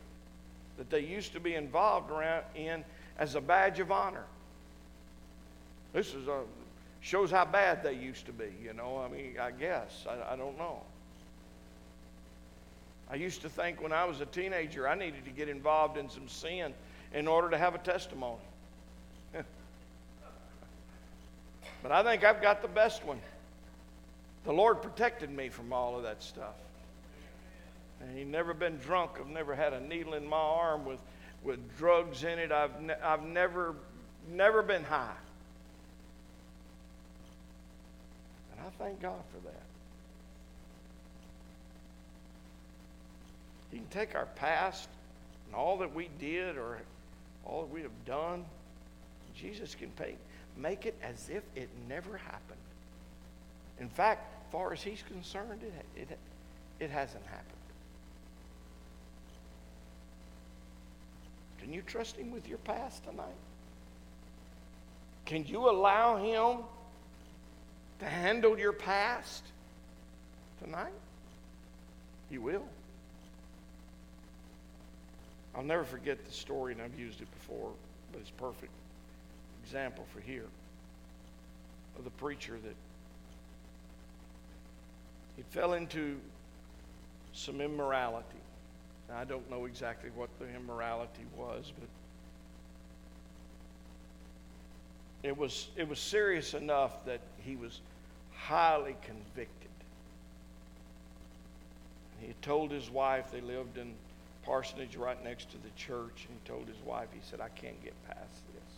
that 0.77 0.89
they 0.89 0.99
used 0.99 1.33
to 1.33 1.39
be 1.39 1.55
involved 1.55 2.11
in 2.55 2.83
as 3.17 3.35
a 3.35 3.41
badge 3.41 3.79
of 3.79 3.91
honor. 3.91 4.25
This 5.93 6.13
is 6.13 6.27
a, 6.27 6.41
shows 7.01 7.31
how 7.31 7.45
bad 7.45 7.83
they 7.83 7.93
used 7.93 8.25
to 8.25 8.33
be, 8.33 8.51
you 8.63 8.73
know. 8.73 9.03
I 9.03 9.07
mean, 9.15 9.35
I 9.39 9.51
guess. 9.51 10.05
I, 10.09 10.33
I 10.33 10.35
don't 10.35 10.57
know. 10.57 10.81
I 13.09 13.15
used 13.15 13.41
to 13.41 13.49
think 13.49 13.81
when 13.81 13.93
I 13.93 14.05
was 14.05 14.21
a 14.21 14.25
teenager 14.25 14.87
I 14.87 14.95
needed 14.95 15.25
to 15.25 15.31
get 15.31 15.47
involved 15.47 15.97
in 15.97 16.09
some 16.09 16.27
sin 16.27 16.73
in 17.13 17.27
order 17.27 17.49
to 17.49 17.57
have 17.57 17.75
a 17.75 17.79
testimony. 17.79 18.41
But 21.85 21.91
I 21.91 22.01
think 22.01 22.23
I've 22.23 22.41
got 22.41 22.63
the 22.63 22.67
best 22.67 23.05
one. 23.05 23.19
The 24.43 24.51
Lord 24.51 24.81
protected 24.81 25.29
me 25.29 25.49
from 25.49 25.71
all 25.71 25.95
of 25.95 26.01
that 26.01 26.23
stuff. 26.23 26.55
And 28.01 28.17
He's 28.17 28.25
never 28.25 28.55
been 28.55 28.79
drunk. 28.79 29.11
I've 29.19 29.27
never 29.27 29.53
had 29.53 29.71
a 29.71 29.79
needle 29.79 30.15
in 30.15 30.25
my 30.25 30.35
arm 30.35 30.83
with, 30.83 30.97
with 31.43 31.77
drugs 31.77 32.23
in 32.23 32.39
it. 32.39 32.51
I've, 32.51 32.81
ne- 32.81 32.99
I've 33.03 33.21
never, 33.21 33.75
never 34.33 34.63
been 34.63 34.83
high. 34.83 35.13
And 38.51 38.65
I 38.65 38.83
thank 38.83 38.99
God 38.99 39.21
for 39.31 39.47
that. 39.47 39.61
He 43.69 43.77
can 43.77 43.87
take 43.89 44.15
our 44.15 44.25
past 44.25 44.89
and 45.45 45.55
all 45.55 45.77
that 45.77 45.93
we 45.93 46.09
did 46.19 46.57
or 46.57 46.79
all 47.45 47.61
that 47.61 47.71
we 47.71 47.83
have 47.83 48.05
done. 48.07 48.43
Jesus 49.35 49.75
can 49.75 49.91
pay, 49.91 50.15
make 50.57 50.85
it 50.85 50.95
as 51.01 51.29
if 51.29 51.43
it 51.55 51.69
never 51.87 52.17
happened. 52.17 52.59
In 53.79 53.89
fact, 53.89 54.51
far 54.51 54.73
as 54.73 54.81
he's 54.81 55.03
concerned, 55.03 55.61
it, 55.63 56.01
it, 56.01 56.17
it 56.79 56.89
hasn't 56.89 57.25
happened. 57.25 57.51
Can 61.59 61.73
you 61.73 61.81
trust 61.81 62.15
him 62.15 62.31
with 62.31 62.47
your 62.47 62.59
past 62.59 63.03
tonight? 63.03 63.25
Can 65.25 65.45
you 65.45 65.69
allow 65.69 66.17
him 66.17 66.63
to 67.99 68.05
handle 68.05 68.57
your 68.57 68.71
past 68.71 69.43
tonight? 70.63 70.93
He 72.29 72.37
will. 72.37 72.65
I'll 75.55 75.63
never 75.63 75.83
forget 75.83 76.23
the 76.25 76.31
story, 76.31 76.73
and 76.73 76.81
I've 76.81 76.99
used 76.99 77.21
it 77.21 77.31
before, 77.39 77.71
but 78.11 78.21
it's 78.21 78.29
perfect 78.29 78.71
example 79.65 80.05
for 80.13 80.19
here 80.19 80.45
of 81.97 82.03
the 82.03 82.11
preacher 82.11 82.57
that 82.63 82.75
he 85.35 85.43
fell 85.49 85.73
into 85.73 86.19
some 87.33 87.61
immorality. 87.61 88.25
Now, 89.09 89.17
I 89.17 89.25
don't 89.25 89.49
know 89.49 89.65
exactly 89.65 90.11
what 90.15 90.29
the 90.39 90.47
immorality 90.55 91.25
was, 91.35 91.71
but 91.79 91.89
it 95.27 95.35
was, 95.35 95.69
it 95.75 95.87
was 95.87 95.99
serious 95.99 96.53
enough 96.53 97.03
that 97.05 97.21
he 97.43 97.55
was 97.55 97.81
highly 98.35 98.95
convicted. 99.01 99.69
He 102.21 102.33
told 102.41 102.71
his 102.71 102.89
wife, 102.89 103.31
they 103.31 103.41
lived 103.41 103.77
in 103.77 103.93
parsonage 104.43 104.95
right 104.95 105.21
next 105.23 105.49
to 105.51 105.57
the 105.57 105.69
church, 105.75 106.27
and 106.27 106.37
he 106.41 106.47
told 106.47 106.67
his 106.67 106.77
wife, 106.85 107.07
he 107.13 107.19
said, 107.23 107.41
I 107.41 107.49
can't 107.49 107.83
get 107.83 107.93
past 108.07 108.41
this. 108.53 108.74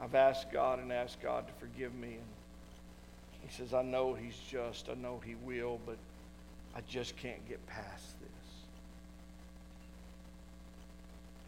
I've 0.00 0.14
asked 0.14 0.52
God 0.52 0.78
and 0.78 0.92
asked 0.92 1.22
God 1.22 1.46
to 1.46 1.52
forgive 1.54 1.94
me. 1.94 2.08
And 2.08 3.50
he 3.50 3.54
says, 3.54 3.72
I 3.72 3.82
know 3.82 4.14
he's 4.14 4.38
just, 4.50 4.88
I 4.88 4.94
know 4.94 5.20
he 5.24 5.34
will, 5.36 5.80
but 5.86 5.96
I 6.74 6.80
just 6.88 7.16
can't 7.16 7.46
get 7.48 7.64
past 7.66 8.20
this. 8.20 8.30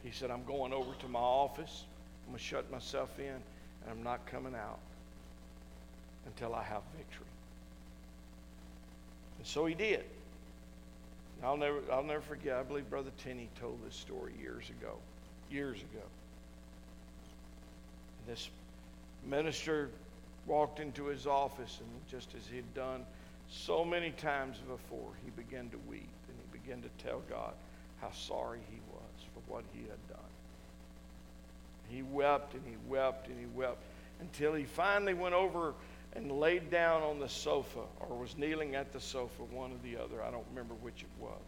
He 0.02 0.10
said, 0.10 0.30
I'm 0.30 0.44
going 0.44 0.72
over 0.72 0.94
to 1.00 1.08
my 1.08 1.18
office. 1.18 1.84
I'm 2.26 2.32
going 2.32 2.38
to 2.38 2.44
shut 2.44 2.70
myself 2.70 3.18
in, 3.18 3.26
and 3.26 3.90
I'm 3.90 4.02
not 4.02 4.24
coming 4.26 4.54
out 4.54 4.78
until 6.26 6.54
I 6.54 6.62
have 6.62 6.82
victory. 6.96 7.26
And 9.38 9.46
so 9.46 9.66
he 9.66 9.74
did. 9.74 10.04
I'll 11.42 11.56
never, 11.56 11.80
I'll 11.92 12.02
never 12.02 12.20
forget. 12.20 12.56
I 12.56 12.62
believe 12.62 12.88
Brother 12.90 13.10
Tenney 13.22 13.48
told 13.60 13.78
this 13.86 13.94
story 13.94 14.32
years 14.40 14.70
ago. 14.70 14.94
Years 15.50 15.78
ago. 15.78 16.02
This 18.28 18.50
minister 19.26 19.88
walked 20.46 20.80
into 20.80 21.06
his 21.06 21.26
office, 21.26 21.78
and 21.80 21.88
just 22.10 22.34
as 22.36 22.46
he'd 22.46 22.74
done 22.74 23.06
so 23.50 23.84
many 23.84 24.10
times 24.10 24.58
before, 24.68 25.10
he 25.24 25.30
began 25.30 25.70
to 25.70 25.78
weep 25.88 26.10
and 26.28 26.36
he 26.36 26.58
began 26.58 26.82
to 26.82 26.88
tell 27.02 27.22
God 27.30 27.54
how 28.02 28.10
sorry 28.12 28.60
he 28.70 28.80
was 28.92 29.24
for 29.32 29.52
what 29.52 29.64
he 29.72 29.80
had 29.80 30.08
done. 30.08 30.18
He 31.88 32.02
wept 32.02 32.52
and 32.52 32.62
he 32.66 32.76
wept 32.86 33.28
and 33.28 33.38
he 33.38 33.46
wept 33.46 33.82
until 34.20 34.52
he 34.52 34.64
finally 34.64 35.14
went 35.14 35.34
over 35.34 35.72
and 36.14 36.30
laid 36.30 36.70
down 36.70 37.02
on 37.02 37.18
the 37.20 37.28
sofa 37.28 37.80
or 38.00 38.16
was 38.16 38.36
kneeling 38.36 38.74
at 38.74 38.92
the 38.92 39.00
sofa, 39.00 39.42
one 39.50 39.72
or 39.72 39.78
the 39.82 39.96
other. 39.96 40.22
I 40.22 40.30
don't 40.30 40.44
remember 40.50 40.74
which 40.82 41.02
it 41.02 41.22
was. 41.22 41.40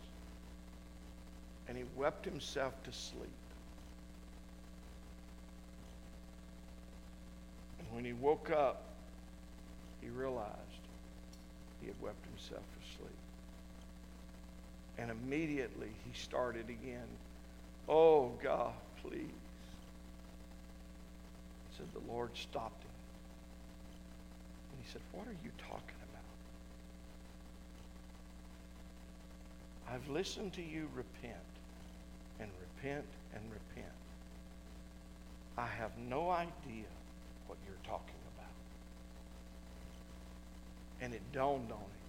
And 1.68 1.76
he 1.76 1.84
wept 1.96 2.24
himself 2.24 2.72
to 2.84 2.92
sleep. 2.92 3.28
When 7.92 8.04
he 8.04 8.12
woke 8.12 8.50
up, 8.50 8.82
he 10.00 10.08
realized 10.08 10.48
he 11.80 11.88
had 11.88 12.00
wept 12.00 12.24
himself 12.26 12.62
to 12.62 12.96
sleep. 12.96 13.10
And 14.98 15.10
immediately 15.10 15.88
he 16.04 16.18
started 16.18 16.68
again. 16.68 17.06
Oh, 17.88 18.32
God, 18.42 18.74
please. 19.02 19.20
He 21.70 21.76
Said 21.76 21.86
the 21.94 22.12
Lord 22.12 22.30
stopped 22.34 22.82
him 22.82 22.90
And 24.72 24.84
he 24.84 24.92
said, 24.92 25.02
What 25.12 25.26
are 25.26 25.36
you 25.44 25.50
talking 25.58 25.96
about? 29.86 29.94
I've 29.94 30.08
listened 30.08 30.52
to 30.54 30.62
you 30.62 30.88
repent 30.94 31.34
and 32.38 32.50
repent 32.60 33.06
and 33.34 33.42
repent. 33.50 33.92
I 35.58 35.66
have 35.66 35.90
no 36.08 36.30
idea 36.30 36.84
what 37.50 37.58
you're 37.66 37.74
talking 37.82 38.14
about. 38.36 38.54
And 41.02 41.12
it 41.12 41.20
dawned 41.32 41.72
on 41.72 41.78
him. 41.78 42.06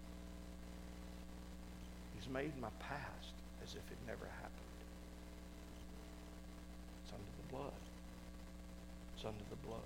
He's 2.16 2.32
made 2.32 2.52
my 2.62 2.70
past 2.80 3.34
as 3.64 3.72
if 3.72 3.82
it 3.92 3.98
never 4.06 4.26
happened. 4.26 4.78
It's 7.04 7.14
under 7.14 7.26
the 7.42 7.56
blood. 7.56 7.82
It's 9.16 9.26
under 9.26 9.44
the 9.50 9.68
blood. 9.68 9.80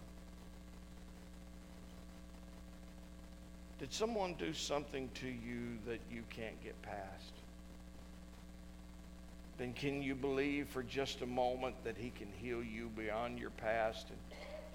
Did 3.80 3.94
someone 3.94 4.36
do 4.38 4.52
something 4.52 5.10
to 5.15 5.28
you 5.28 5.78
that 5.88 6.02
you 6.12 6.24
can't 6.30 6.62
get 6.62 6.82
past? 6.82 7.32
Then 9.58 9.72
can 9.72 10.02
you 10.02 10.15
believe 10.15 10.68
for 10.68 10.84
just 10.84 11.22
a 11.22 11.26
moment 11.26 11.76
that 11.86 11.96
He 11.98 12.12
can 12.18 12.28
heal 12.41 12.62
you 12.62 12.89
beyond 12.98 13.39
your 13.39 13.52
past 13.52 14.08
and 14.10 14.20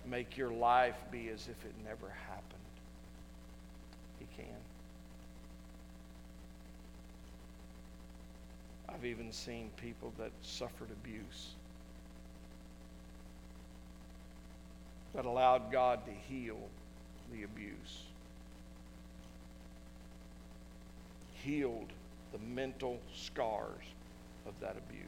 make 0.07 0.37
your 0.37 0.51
life 0.51 0.97
be 1.11 1.29
as 1.29 1.49
if 1.49 1.65
it 1.65 1.75
never 1.85 2.09
happened? 2.29 2.45
He 4.19 4.27
can. 4.37 4.47
I've 8.89 9.05
even 9.05 9.33
seen 9.33 9.71
people 9.77 10.13
that 10.19 10.31
suffered 10.43 10.91
abuse 10.91 11.55
that 15.15 15.25
allowed 15.25 15.73
God 15.73 16.05
to 16.07 16.13
heal 16.13 16.59
the 17.33 17.45
abuse. 17.45 18.03
healed 21.43 21.93
the 22.33 22.39
mental 22.39 23.01
scars 23.15 23.85
of 24.47 24.55
that 24.61 24.77
abuse. 24.77 25.01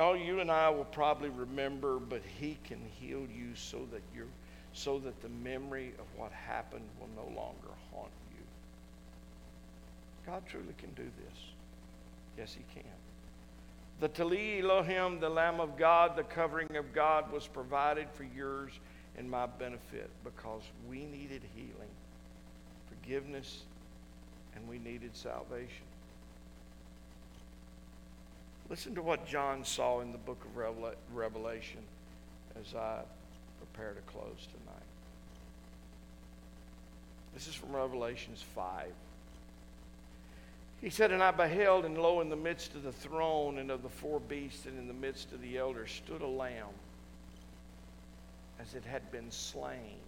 Y'all, 0.00 0.16
you 0.16 0.40
and 0.40 0.50
I 0.50 0.70
will 0.70 0.86
probably 0.86 1.28
remember, 1.28 1.98
but 1.98 2.22
he 2.40 2.56
can 2.64 2.80
heal 2.98 3.20
you 3.20 3.54
so 3.54 3.86
that 3.92 4.00
you're 4.14 4.24
so 4.72 4.98
that 5.00 5.20
the 5.20 5.28
memory 5.28 5.92
of 5.98 6.06
what 6.16 6.32
happened 6.32 6.86
will 6.98 7.10
no 7.14 7.28
longer 7.38 7.68
haunt 7.92 8.10
you. 8.30 8.42
God 10.24 10.42
truly 10.48 10.72
can 10.78 10.90
do 10.94 11.02
this. 11.02 11.38
Yes, 12.38 12.56
he 12.56 12.64
can. 12.72 12.90
The 14.00 14.08
Taleh 14.08 14.62
Elohim, 14.62 15.20
the 15.20 15.28
Lamb 15.28 15.60
of 15.60 15.76
God, 15.76 16.16
the 16.16 16.22
covering 16.22 16.76
of 16.76 16.94
God 16.94 17.30
was 17.30 17.46
provided 17.46 18.06
for 18.14 18.24
yours 18.24 18.72
and 19.18 19.30
my 19.30 19.44
benefit 19.44 20.08
because 20.24 20.62
we 20.88 21.04
needed 21.04 21.42
healing 21.54 21.90
forgiveness, 22.88 23.64
and 24.54 24.66
we 24.68 24.78
needed 24.78 25.14
salvation. 25.16 25.89
Listen 28.70 28.94
to 28.94 29.02
what 29.02 29.26
John 29.26 29.64
saw 29.64 30.00
in 30.00 30.12
the 30.12 30.18
book 30.18 30.42
of 30.44 30.96
Revelation 31.12 31.80
as 32.58 32.74
I 32.74 33.00
prepare 33.58 33.94
to 33.94 34.00
close 34.02 34.46
tonight. 34.46 34.80
This 37.34 37.48
is 37.48 37.54
from 37.54 37.74
Revelations 37.74 38.44
5. 38.54 38.86
He 40.80 40.88
said, 40.88 41.10
And 41.10 41.22
I 41.22 41.32
beheld, 41.32 41.84
and 41.84 41.98
lo, 41.98 42.20
in 42.20 42.30
the 42.30 42.36
midst 42.36 42.74
of 42.74 42.84
the 42.84 42.92
throne 42.92 43.58
and 43.58 43.70
of 43.70 43.82
the 43.82 43.88
four 43.88 44.20
beasts, 44.20 44.66
and 44.66 44.78
in 44.78 44.86
the 44.86 44.94
midst 44.94 45.32
of 45.32 45.42
the 45.42 45.58
elders, 45.58 45.90
stood 45.90 46.22
a 46.22 46.26
lamb 46.26 46.72
as 48.60 48.74
it 48.74 48.84
had 48.84 49.10
been 49.10 49.30
slain 49.30 49.98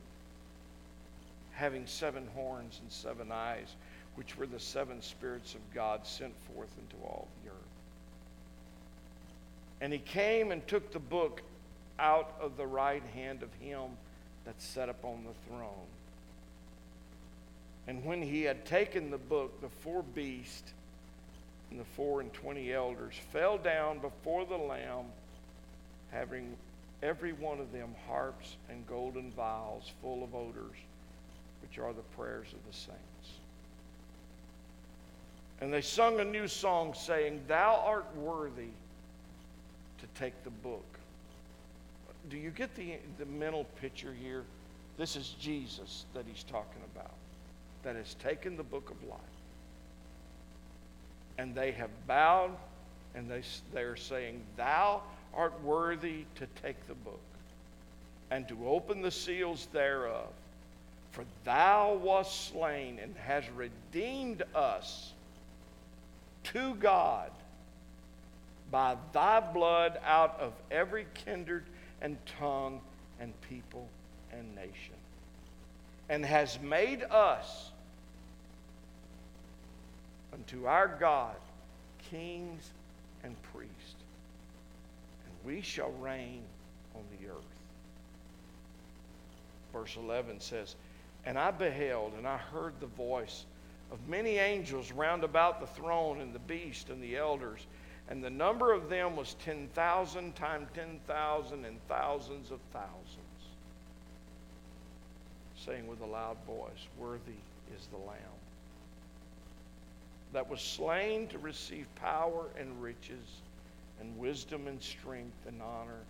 having 1.53 1.87
seven 1.87 2.27
horns 2.35 2.81
and 2.83 2.90
seven 2.90 3.31
eyes, 3.31 3.77
which 4.16 4.37
were 4.37 4.46
the 4.46 4.59
seven 4.59 5.01
spirits 5.03 5.55
of 5.55 5.61
God 5.75 6.07
sent 6.07 6.35
forth 6.55 6.70
into 6.79 6.96
all 7.05 7.29
the 7.42 7.51
earth. 7.51 7.62
And 9.83 9.92
he 9.92 9.99
came 9.99 10.53
and 10.53 10.66
took 10.68 10.92
the 10.92 11.01
book 11.01 11.42
out 11.99 12.37
of 12.40 12.57
the 12.57 12.66
right 12.66 13.03
hand 13.14 13.42
of 13.42 13.53
him 13.55 13.90
that 14.45 14.62
sat 14.62 14.88
upon 14.88 15.25
the 15.25 15.35
throne. 15.49 15.88
And 17.88 18.05
when 18.05 18.23
he 18.23 18.42
had 18.42 18.64
taken 18.64 19.11
the 19.11 19.18
book, 19.18 19.61
the 19.61 19.68
four 19.68 20.05
beasts 20.14 20.73
and 21.73 21.81
the 21.81 21.85
four 21.85 22.21
and 22.21 22.33
twenty 22.33 22.73
elders 22.73 23.14
fell 23.33 23.59
down 23.59 23.99
before 23.99 24.47
the 24.47 24.57
Lamb, 24.57 25.07
having 26.12 26.57
every 27.03 27.33
one 27.33 27.59
of 27.59 27.73
them 27.73 27.92
harps 28.07 28.57
and 28.71 28.87
golden 28.87 29.33
vials 29.33 29.90
full 30.01 30.23
of 30.23 30.33
odors, 30.33 30.77
which 31.61 31.81
are 31.81 31.92
the 31.92 32.03
prayers 32.16 32.47
of 32.53 32.64
the 32.71 32.73
saints. 32.73 33.40
And 35.61 35.73
they 35.73 35.81
sung 35.81 36.21
a 36.21 36.25
new 36.25 36.47
song, 36.47 36.95
saying, 36.95 37.40
Thou 37.49 37.83
art 37.85 38.07
worthy 38.16 38.68
to 40.03 40.21
take 40.21 40.45
the 40.45 40.51
book. 40.51 40.85
Do 42.29 42.37
you 42.37 42.51
get 42.51 42.75
the, 42.75 42.97
the 43.19 43.27
mental 43.27 43.65
picture 43.81 44.12
here? 44.12 44.45
This 44.99 45.17
is 45.17 45.35
Jesus 45.41 46.05
that 46.15 46.25
he's 46.31 46.43
talking 46.45 46.83
about, 46.95 47.15
that 47.83 47.97
has 47.97 48.15
taken 48.15 48.57
the 48.57 48.62
book 48.62 48.91
of 48.91 49.09
life. 49.09 49.21
And 51.38 51.55
they 51.55 51.73
have 51.73 51.91
bowed 52.07 52.53
and 53.15 53.31
they, 53.31 53.43
they're 53.73 53.97
saying, 53.97 54.43
Thou 54.57 55.03
art 55.35 55.55
worthy 55.62 56.25
to 56.37 56.47
take 56.62 56.87
the 56.88 56.95
book 56.95 57.21
and 58.31 58.47
to 58.49 58.69
open 58.69 59.03
the 59.03 59.11
seals 59.11 59.69
thereof. 59.73 60.29
For 61.12 61.25
thou 61.45 61.95
wast 61.95 62.49
slain 62.51 62.99
and 63.03 63.15
hast 63.17 63.49
redeemed 63.55 64.43
us 64.55 65.12
to 66.45 66.75
God 66.77 67.31
by 68.73 68.97
thy 69.13 69.39
blood 69.39 70.01
out 70.05 70.41
of 70.41 70.53
every 70.71 71.07
kindred 71.15 71.65
and 72.01 72.17
tongue 72.39 72.81
and 73.21 73.33
people 73.43 73.87
and 74.33 74.53
nation, 74.57 74.97
and 76.09 76.25
has 76.25 76.59
made 76.61 77.05
us 77.05 77.71
unto 80.33 80.67
our 80.67 80.97
God 80.99 81.37
kings 82.11 82.71
and 83.23 83.37
priests, 83.53 83.95
and 85.27 85.35
we 85.45 85.61
shall 85.61 85.93
reign 86.01 86.43
on 86.95 87.03
the 87.21 87.29
earth. 87.29 87.37
Verse 89.73 89.97
11 89.97 90.41
says, 90.41 90.77
And 91.25 91.39
I 91.39 91.51
beheld, 91.51 92.15
and 92.17 92.27
I 92.27 92.39
heard 92.39 92.73
the 92.81 92.87
voice 92.87 93.45
of 93.91 93.99
many 94.09 94.39
angels 94.39 94.91
round 94.93 95.25
about 95.25 95.61
the 95.61 95.67
throne 95.67 96.21
and 96.21 96.35
the 96.35 96.39
beast 96.41 96.89
and 96.89 97.03
the 97.03 97.17
elders. 97.17 97.67
And 98.09 98.23
the 98.23 98.31
number 98.31 98.73
of 98.73 98.88
them 98.88 99.17
was 99.17 99.35
10,000 99.45 100.37
times 100.37 100.69
10,000 100.75 101.65
and 101.65 101.88
thousands 101.88 102.51
of 102.51 102.59
thousands, 102.73 103.19
saying 105.57 105.87
with 105.87 106.01
a 106.01 106.07
loud 106.07 106.37
voice, 106.47 106.87
Worthy 106.99 107.41
is 107.75 107.87
the 107.87 107.99
Lamb 107.99 108.19
that 110.33 110.49
was 110.49 110.61
slain 110.61 111.27
to 111.29 111.38
receive 111.38 111.87
power 111.97 112.47
and 112.59 112.83
riches 112.83 113.41
and 114.01 114.19
wisdom 114.19 114.67
and 114.67 114.83
strength 114.83 115.47
and 115.47 115.61
honor 115.62 116.01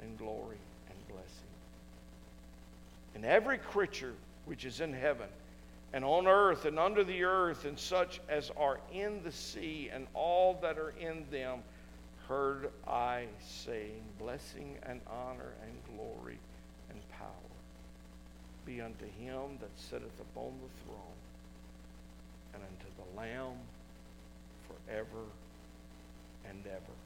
and 0.00 0.16
glory 0.18 0.56
and 0.88 1.08
blessing. 1.08 1.28
And 3.14 3.24
every 3.24 3.58
creature 3.58 4.14
which 4.46 4.64
is 4.64 4.80
in 4.80 4.92
heaven 4.92 5.28
and 5.92 6.04
on 6.04 6.26
earth 6.26 6.64
and 6.64 6.78
under 6.78 7.04
the 7.04 7.24
earth, 7.24 7.64
and 7.64 7.78
such 7.78 8.20
as 8.28 8.50
are 8.56 8.80
in 8.92 9.22
the 9.24 9.32
sea, 9.32 9.90
and 9.92 10.06
all 10.14 10.58
that 10.62 10.78
are 10.78 10.94
in 10.98 11.24
them, 11.30 11.62
heard 12.28 12.70
I 12.86 13.26
saying, 13.46 14.02
Blessing 14.18 14.78
and 14.84 15.00
honor 15.06 15.52
and 15.62 15.96
glory 15.96 16.38
and 16.88 16.98
power 17.10 17.28
be 18.64 18.80
unto 18.80 19.04
him 19.04 19.58
that 19.60 19.70
sitteth 19.76 20.18
upon 20.20 20.52
the 20.62 20.84
throne, 20.84 21.18
and 22.54 22.62
unto 22.62 22.86
the 22.96 23.18
Lamb 23.18 23.58
forever 24.66 25.26
and 26.48 26.64
ever. 26.66 26.96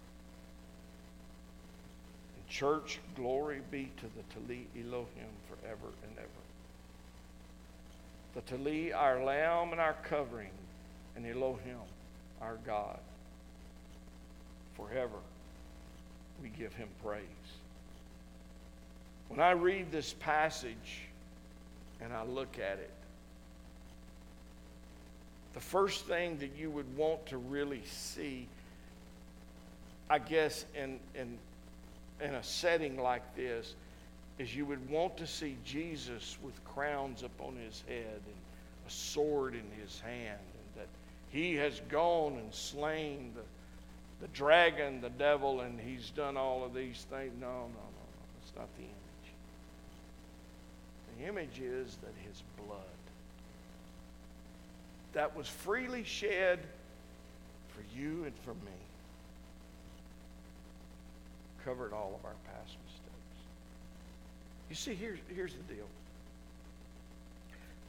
In 2.37 2.49
church, 2.49 3.01
glory 3.17 3.63
be 3.71 3.91
to 3.97 4.07
the 4.07 4.23
Taleh 4.35 4.67
Elohim 4.77 5.33
forever 5.49 5.89
and 6.05 6.19
ever 6.19 6.46
the 8.37 8.43
Taleh, 8.43 8.95
our 8.95 9.25
lamb 9.25 9.73
and 9.73 9.81
our 9.81 9.97
covering, 10.05 10.51
and 11.17 11.27
Elohim, 11.27 11.79
our 12.43 12.59
God. 12.67 12.99
Forever 14.77 15.17
we 16.43 16.51
give 16.51 16.75
him 16.75 16.89
praise. 17.03 17.23
When 19.29 19.41
I 19.41 19.53
read 19.53 19.91
this 19.91 20.13
passage 20.13 21.01
and 22.03 22.13
I 22.13 22.25
look 22.25 22.59
at 22.59 22.79
it, 22.79 22.91
the 25.55 25.61
first 25.61 26.05
thing 26.05 26.37
that 26.39 26.51
you 26.59 26.71
would 26.71 26.95
want 26.95 27.25
to 27.29 27.39
really 27.39 27.83
see, 27.87 28.47
I 30.11 30.19
guess, 30.19 30.67
in, 30.75 31.01
in, 31.15 31.39
in 32.21 32.35
a 32.35 32.43
setting 32.43 33.01
like 33.01 33.35
this, 33.35 33.75
is 34.39 34.55
you 34.55 34.67
would 34.67 34.89
want 34.91 35.17
to 35.17 35.27
see 35.27 35.57
Jesus 35.65 36.37
with 36.43 36.63
crowns 36.65 37.23
upon 37.23 37.57
his 37.57 37.83
head 37.89 38.21
and 38.25 38.37
a 38.87 38.91
sword 38.91 39.55
in 39.55 39.65
his 39.81 39.99
hand, 40.01 40.39
and 40.39 40.83
that 40.83 40.89
he 41.31 41.55
has 41.55 41.81
gone 41.89 42.35
and 42.35 42.53
slain 42.53 43.33
the, 43.35 44.27
the 44.27 44.33
dragon, 44.33 45.01
the 45.01 45.11
devil, 45.11 45.61
and 45.63 45.81
he's 45.81 46.11
done 46.11 46.37
all 46.37 46.65
of 46.65 46.75
these 46.75 47.07
things. 47.11 47.33
No, 47.41 47.47
no, 47.47 47.63
no, 47.63 47.67
no. 47.67 48.23
That's 48.41 48.57
not 48.57 48.69
the 48.77 48.83
image. 48.83 48.93
The 51.19 51.27
image 51.29 51.61
is 51.61 51.97
that 51.97 52.13
his 52.27 52.43
blood 52.65 52.81
that 55.17 55.35
was 55.35 55.49
freely 55.49 56.05
shed 56.05 56.59
for 57.71 57.99
you 57.99 58.25
and 58.25 58.35
for 58.45 58.53
me 58.53 58.77
covered 61.65 61.95
all 61.95 62.19
of 62.21 62.25
our 62.27 62.37
past 62.45 62.77
you 64.69 64.75
see, 64.75 64.95
here's, 64.95 65.19
here's 65.35 65.53
the 65.53 65.75
deal 65.75 65.87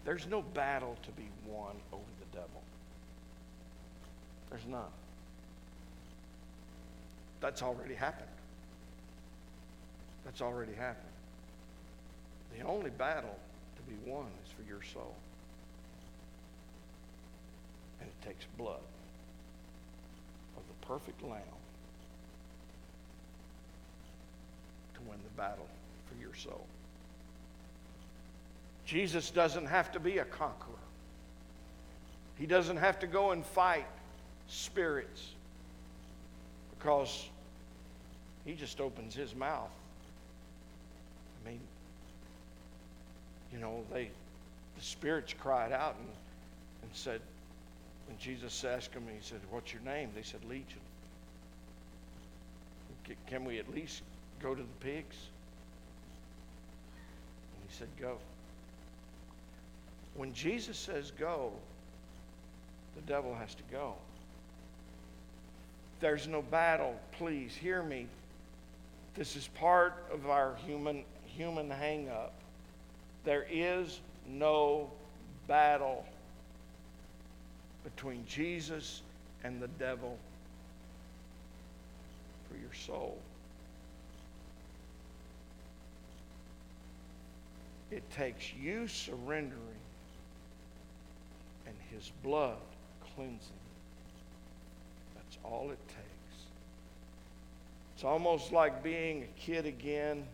there's 0.05 0.25
no 0.27 0.41
battle 0.41 0.95
to 1.03 1.11
be 1.11 1.27
won 1.45 1.75
over 1.91 2.03
the 2.19 2.37
devil, 2.37 2.61
there's 4.49 4.65
none. 4.65 4.91
That's 7.41 7.61
already 7.61 7.93
happened. 7.93 8.29
That's 10.25 10.41
already 10.41 10.73
happened. 10.73 11.05
The 12.57 12.63
only 12.63 12.89
battle 12.89 13.37
to 13.75 13.81
be 13.83 14.09
won 14.09 14.27
is 14.45 14.51
for 14.51 14.67
your 14.67 14.81
soul. 14.81 15.13
And 17.99 18.09
it 18.09 18.25
takes 18.25 18.45
blood 18.57 18.79
of 20.55 20.63
the 20.67 20.87
perfect 20.87 21.21
lamb 21.21 21.41
to 24.95 25.01
win 25.01 25.19
the 25.23 25.41
battle 25.41 25.67
for 26.09 26.21
your 26.21 26.33
soul. 26.35 26.65
Jesus 28.85 29.29
doesn't 29.31 29.65
have 29.65 29.91
to 29.91 29.99
be 29.99 30.19
a 30.19 30.25
conqueror. 30.25 30.73
He 32.37 32.45
doesn't 32.45 32.77
have 32.77 32.99
to 32.99 33.07
go 33.07 33.31
and 33.31 33.45
fight 33.45 33.87
spirits 34.47 35.31
because 36.77 37.27
he 38.45 38.53
just 38.53 38.79
opens 38.79 39.13
his 39.13 39.35
mouth. 39.35 39.71
I 41.43 41.49
mean, 41.49 41.59
you 43.51 43.59
know, 43.59 43.83
they 43.91 44.09
the 44.77 44.83
spirits 44.83 45.33
cried 45.33 45.71
out 45.71 45.95
and, 45.99 46.09
and 46.83 46.91
said, 46.93 47.19
when 48.07 48.17
Jesus 48.19 48.63
asked 48.63 48.93
them, 48.93 49.03
he 49.11 49.21
said, 49.21 49.39
What's 49.49 49.73
your 49.73 49.81
name? 49.81 50.09
They 50.15 50.21
said, 50.21 50.39
Legion. 50.45 50.79
Can 53.25 53.45
we 53.45 53.57
at 53.57 53.73
least 53.73 54.01
go 54.41 54.53
to 54.53 54.61
the 54.61 54.85
pigs? 54.85 55.15
Said, 57.77 57.89
Go. 57.99 58.17
When 60.15 60.33
Jesus 60.33 60.77
says 60.77 61.11
go, 61.11 61.51
the 62.95 63.01
devil 63.01 63.35
has 63.35 63.53
to 63.53 63.63
go. 63.71 63.93
There's 65.99 66.27
no 66.27 66.41
battle. 66.41 66.95
Please 67.19 67.53
hear 67.53 67.83
me. 67.83 68.07
This 69.15 69.35
is 69.35 69.47
part 69.49 69.93
of 70.11 70.27
our 70.27 70.55
human, 70.65 71.03
human 71.27 71.69
hang 71.69 72.09
up. 72.09 72.33
There 73.23 73.45
is 73.49 73.99
no 74.27 74.89
battle 75.47 76.03
between 77.83 78.25
Jesus 78.27 79.01
and 79.43 79.61
the 79.61 79.67
devil 79.67 80.17
for 82.49 82.57
your 82.57 82.73
soul. 82.73 83.19
It 87.91 88.09
takes 88.11 88.53
you 88.53 88.87
surrendering 88.87 89.61
and 91.65 91.75
His 91.91 92.11
blood 92.23 92.57
cleansing. 93.15 93.39
That's 95.15 95.37
all 95.43 95.71
it 95.71 95.79
takes. 95.87 95.97
It's 97.95 98.03
almost 98.03 98.51
like 98.51 98.83
being 98.83 99.23
a 99.23 99.39
kid 99.39 99.65
again 99.65 100.25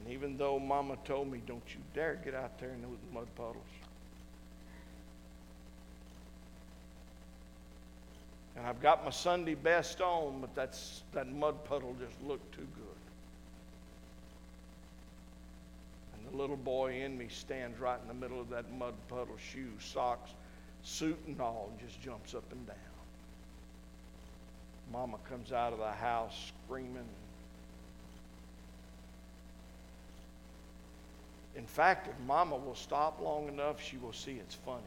And 0.00 0.12
even 0.12 0.36
though 0.36 0.58
Mama 0.58 0.96
told 1.04 1.30
me, 1.30 1.40
don't 1.46 1.62
you 1.68 1.80
dare 1.94 2.16
get 2.24 2.34
out 2.34 2.58
there 2.58 2.70
in 2.70 2.82
those 2.82 2.98
mud 3.12 3.26
puddles. 3.36 3.56
And 8.56 8.66
I've 8.66 8.80
got 8.80 9.04
my 9.04 9.10
Sunday 9.10 9.54
best 9.54 10.00
on, 10.00 10.40
but 10.40 10.54
that's, 10.54 11.02
that 11.12 11.28
mud 11.28 11.62
puddle 11.64 11.94
just 12.00 12.22
looked 12.22 12.54
too 12.54 12.66
good. 12.74 12.96
And 16.14 16.25
the 16.25 16.25
little 16.36 16.56
boy 16.56 17.02
in 17.02 17.16
me 17.16 17.28
stands 17.28 17.78
right 17.78 17.98
in 18.00 18.08
the 18.08 18.14
middle 18.14 18.40
of 18.40 18.50
that 18.50 18.70
mud 18.72 18.94
puddle, 19.08 19.36
shoes, 19.52 19.82
socks, 19.82 20.30
suit 20.82 21.18
and 21.26 21.40
all, 21.40 21.70
and 21.70 21.88
just 21.88 22.00
jumps 22.00 22.34
up 22.34 22.44
and 22.52 22.66
down. 22.66 22.76
Mama 24.92 25.16
comes 25.28 25.52
out 25.52 25.72
of 25.72 25.78
the 25.78 25.90
house 25.90 26.52
screaming. 26.66 27.08
In 31.56 31.66
fact, 31.66 32.08
if 32.08 32.14
Mama 32.26 32.56
will 32.56 32.74
stop 32.74 33.20
long 33.20 33.48
enough, 33.48 33.82
she 33.82 33.96
will 33.96 34.12
see 34.12 34.32
it's 34.32 34.54
funny. 34.54 34.82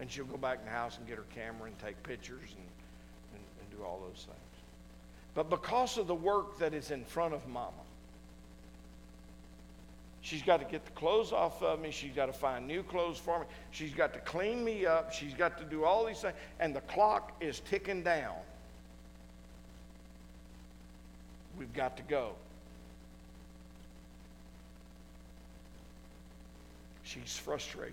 And 0.00 0.10
she'll 0.10 0.24
go 0.24 0.36
back 0.36 0.58
in 0.58 0.64
the 0.64 0.72
house 0.72 0.98
and 0.98 1.06
get 1.06 1.16
her 1.16 1.24
camera 1.34 1.68
and 1.68 1.78
take 1.78 2.02
pictures 2.02 2.50
and, 2.50 2.68
and, 3.34 3.42
and 3.60 3.78
do 3.78 3.84
all 3.84 4.00
those 4.00 4.24
things. 4.24 4.38
But 5.34 5.50
because 5.50 5.98
of 5.98 6.06
the 6.06 6.14
work 6.14 6.58
that 6.58 6.74
is 6.74 6.90
in 6.90 7.04
front 7.04 7.32
of 7.32 7.46
Mama, 7.46 7.83
She's 10.24 10.42
got 10.42 10.56
to 10.60 10.64
get 10.64 10.86
the 10.86 10.90
clothes 10.92 11.32
off 11.32 11.62
of 11.62 11.78
me. 11.80 11.90
She's 11.90 12.14
got 12.14 12.26
to 12.26 12.32
find 12.32 12.66
new 12.66 12.82
clothes 12.82 13.18
for 13.18 13.40
me. 13.40 13.46
She's 13.72 13.92
got 13.92 14.14
to 14.14 14.20
clean 14.20 14.64
me 14.64 14.86
up. 14.86 15.12
She's 15.12 15.34
got 15.34 15.58
to 15.58 15.64
do 15.64 15.84
all 15.84 16.06
these 16.06 16.20
things. 16.20 16.34
And 16.58 16.74
the 16.74 16.80
clock 16.80 17.36
is 17.42 17.60
ticking 17.60 18.02
down. 18.02 18.32
We've 21.58 21.74
got 21.74 21.98
to 21.98 22.02
go. 22.04 22.36
She's 27.02 27.36
frustrated. 27.36 27.92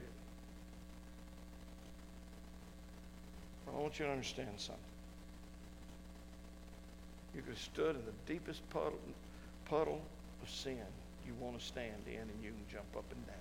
I 3.67 3.77
want 3.77 3.99
you 3.99 4.05
to 4.05 4.11
understand 4.11 4.47
something. 4.55 4.81
You 7.35 7.41
could 7.41 7.49
have 7.49 7.61
stood 7.61 7.95
in 7.97 8.03
the 8.05 8.33
deepest 8.33 8.67
puddle, 8.69 8.99
puddle 9.65 10.01
of 10.41 10.49
sin 10.49 10.79
you 11.31 11.45
want 11.45 11.57
to 11.59 11.65
stand 11.65 12.03
in 12.07 12.19
and 12.19 12.43
you 12.43 12.49
can 12.49 12.65
jump 12.71 12.87
up 12.97 13.05
and 13.11 13.25
down. 13.27 13.35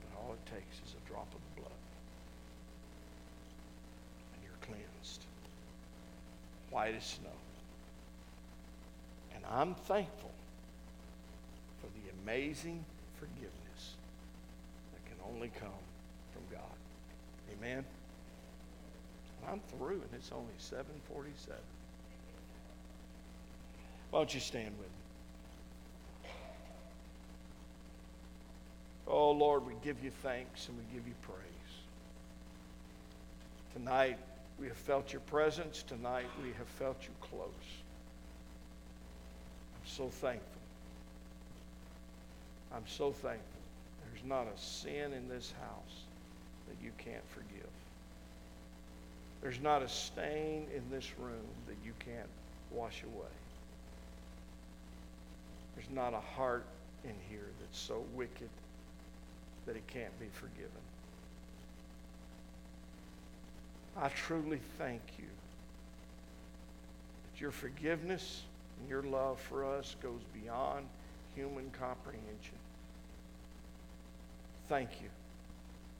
But 0.00 0.20
all 0.20 0.34
it 0.34 0.46
takes 0.46 0.76
is 0.86 0.94
a 0.94 1.08
drop 1.08 1.26
of 1.34 1.40
the 1.40 1.60
blood. 1.62 1.80
And 4.34 4.42
you're 4.42 4.60
cleansed. 4.62 5.24
White 6.70 6.94
as 6.94 7.04
snow. 7.04 7.38
And 9.34 9.44
I'm 9.50 9.74
thankful 9.74 10.30
for 11.80 11.86
the 11.86 12.12
amazing 12.22 12.84
forgiveness 13.18 13.96
that 14.92 15.04
can 15.06 15.18
only 15.34 15.50
come 15.60 15.82
from 16.32 16.42
God. 16.50 16.76
Amen. 17.58 17.84
I'm 19.46 19.60
through 19.76 20.00
and 20.00 20.08
it's 20.14 20.32
only 20.32 20.54
747. 20.58 21.56
Why 24.14 24.20
don't 24.20 24.32
you 24.32 24.38
stand 24.38 24.70
with 24.78 24.86
me? 26.24 26.30
Oh, 29.08 29.32
Lord, 29.32 29.66
we 29.66 29.72
give 29.82 30.04
you 30.04 30.12
thanks 30.22 30.68
and 30.68 30.78
we 30.78 30.84
give 30.94 31.04
you 31.04 31.14
praise. 31.22 31.40
Tonight, 33.72 34.16
we 34.60 34.68
have 34.68 34.76
felt 34.76 35.12
your 35.12 35.22
presence. 35.22 35.82
Tonight, 35.82 36.26
we 36.44 36.50
have 36.58 36.68
felt 36.78 36.96
you 37.02 37.10
close. 37.20 37.48
I'm 39.74 39.84
so 39.84 40.08
thankful. 40.08 40.62
I'm 42.72 42.86
so 42.86 43.10
thankful. 43.10 43.60
There's 44.12 44.24
not 44.24 44.46
a 44.46 44.56
sin 44.56 45.12
in 45.12 45.28
this 45.28 45.52
house 45.60 46.04
that 46.68 46.76
you 46.80 46.92
can't 46.98 47.28
forgive. 47.30 47.68
There's 49.42 49.60
not 49.60 49.82
a 49.82 49.88
stain 49.88 50.68
in 50.72 50.84
this 50.88 51.10
room 51.18 51.48
that 51.66 51.78
you 51.84 51.94
can't 51.98 52.30
wash 52.70 53.02
away. 53.02 53.26
There's 55.74 55.90
not 55.90 56.14
a 56.14 56.20
heart 56.20 56.64
in 57.04 57.14
here 57.28 57.48
that's 57.60 57.78
so 57.78 58.04
wicked 58.14 58.48
that 59.66 59.76
it 59.76 59.86
can't 59.86 60.18
be 60.20 60.26
forgiven. 60.32 60.70
I 63.96 64.08
truly 64.08 64.60
thank 64.78 65.02
you 65.18 65.26
that 67.32 67.40
your 67.40 67.52
forgiveness 67.52 68.42
and 68.80 68.88
your 68.88 69.02
love 69.02 69.40
for 69.40 69.64
us 69.64 69.96
goes 70.02 70.20
beyond 70.42 70.86
human 71.34 71.70
comprehension. 71.78 72.58
Thank 74.68 74.90
you 75.02 75.08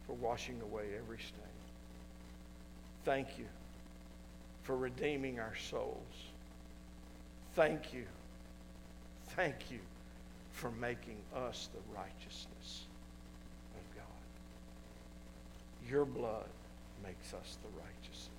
for 0.06 0.14
washing 0.14 0.60
away 0.62 0.84
every 0.96 1.18
stain. 1.18 1.54
Thank 3.04 3.38
you 3.38 3.46
for 4.62 4.76
redeeming 4.76 5.38
our 5.38 5.54
souls. 5.70 5.98
Thank 7.54 7.92
you 7.92 8.04
Thank 9.36 9.70
you 9.70 9.78
for 10.52 10.70
making 10.70 11.16
us 11.34 11.68
the 11.74 11.80
righteousness 11.96 12.84
of 13.74 13.96
God. 13.96 15.90
Your 15.90 16.04
blood 16.04 16.46
makes 17.02 17.34
us 17.34 17.58
the 17.62 17.68
righteousness. 17.80 18.30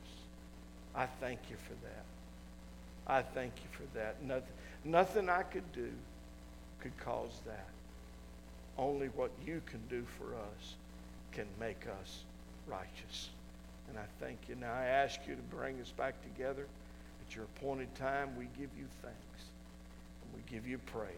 I 0.96 1.06
thank 1.06 1.40
you 1.50 1.58
for 1.58 1.74
that. 1.86 2.06
I 3.08 3.22
thank 3.22 3.54
you 3.58 3.70
for 3.72 3.98
that. 3.98 4.24
Nothing, 4.24 4.54
nothing 4.86 5.30
I 5.30 5.44
could 5.44 5.70
do 5.74 5.90
could 6.80 6.98
cause 6.98 7.42
that. 7.46 7.68
Only 8.78 9.08
what 9.08 9.32
you 9.46 9.62
can 9.66 9.82
do 9.90 10.06
for 10.18 10.36
us 10.36 10.76
can 11.32 11.46
make 11.60 11.86
us 12.02 12.24
righteous. 12.68 13.30
And 13.90 13.98
I 13.98 14.06
thank 14.20 14.38
you. 14.48 14.56
Now 14.56 14.74
I 14.74 14.86
ask 14.86 15.20
you 15.28 15.36
to 15.36 15.42
bring 15.56 15.80
us 15.82 15.92
back 15.92 16.16
together 16.24 16.66
at 17.28 17.36
your 17.36 17.46
appointed 17.46 17.94
time. 17.96 18.36
We 18.38 18.46
give 18.58 18.70
you 18.78 18.86
thanks. 19.02 19.50
We 20.36 20.42
give 20.52 20.68
you 20.68 20.78
praise. 20.78 21.12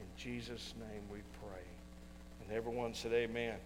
In 0.00 0.06
Jesus' 0.16 0.74
name 0.78 1.02
we 1.10 1.18
pray. 1.40 1.62
And 2.42 2.56
everyone 2.56 2.94
said, 2.94 3.12
Amen. 3.12 3.56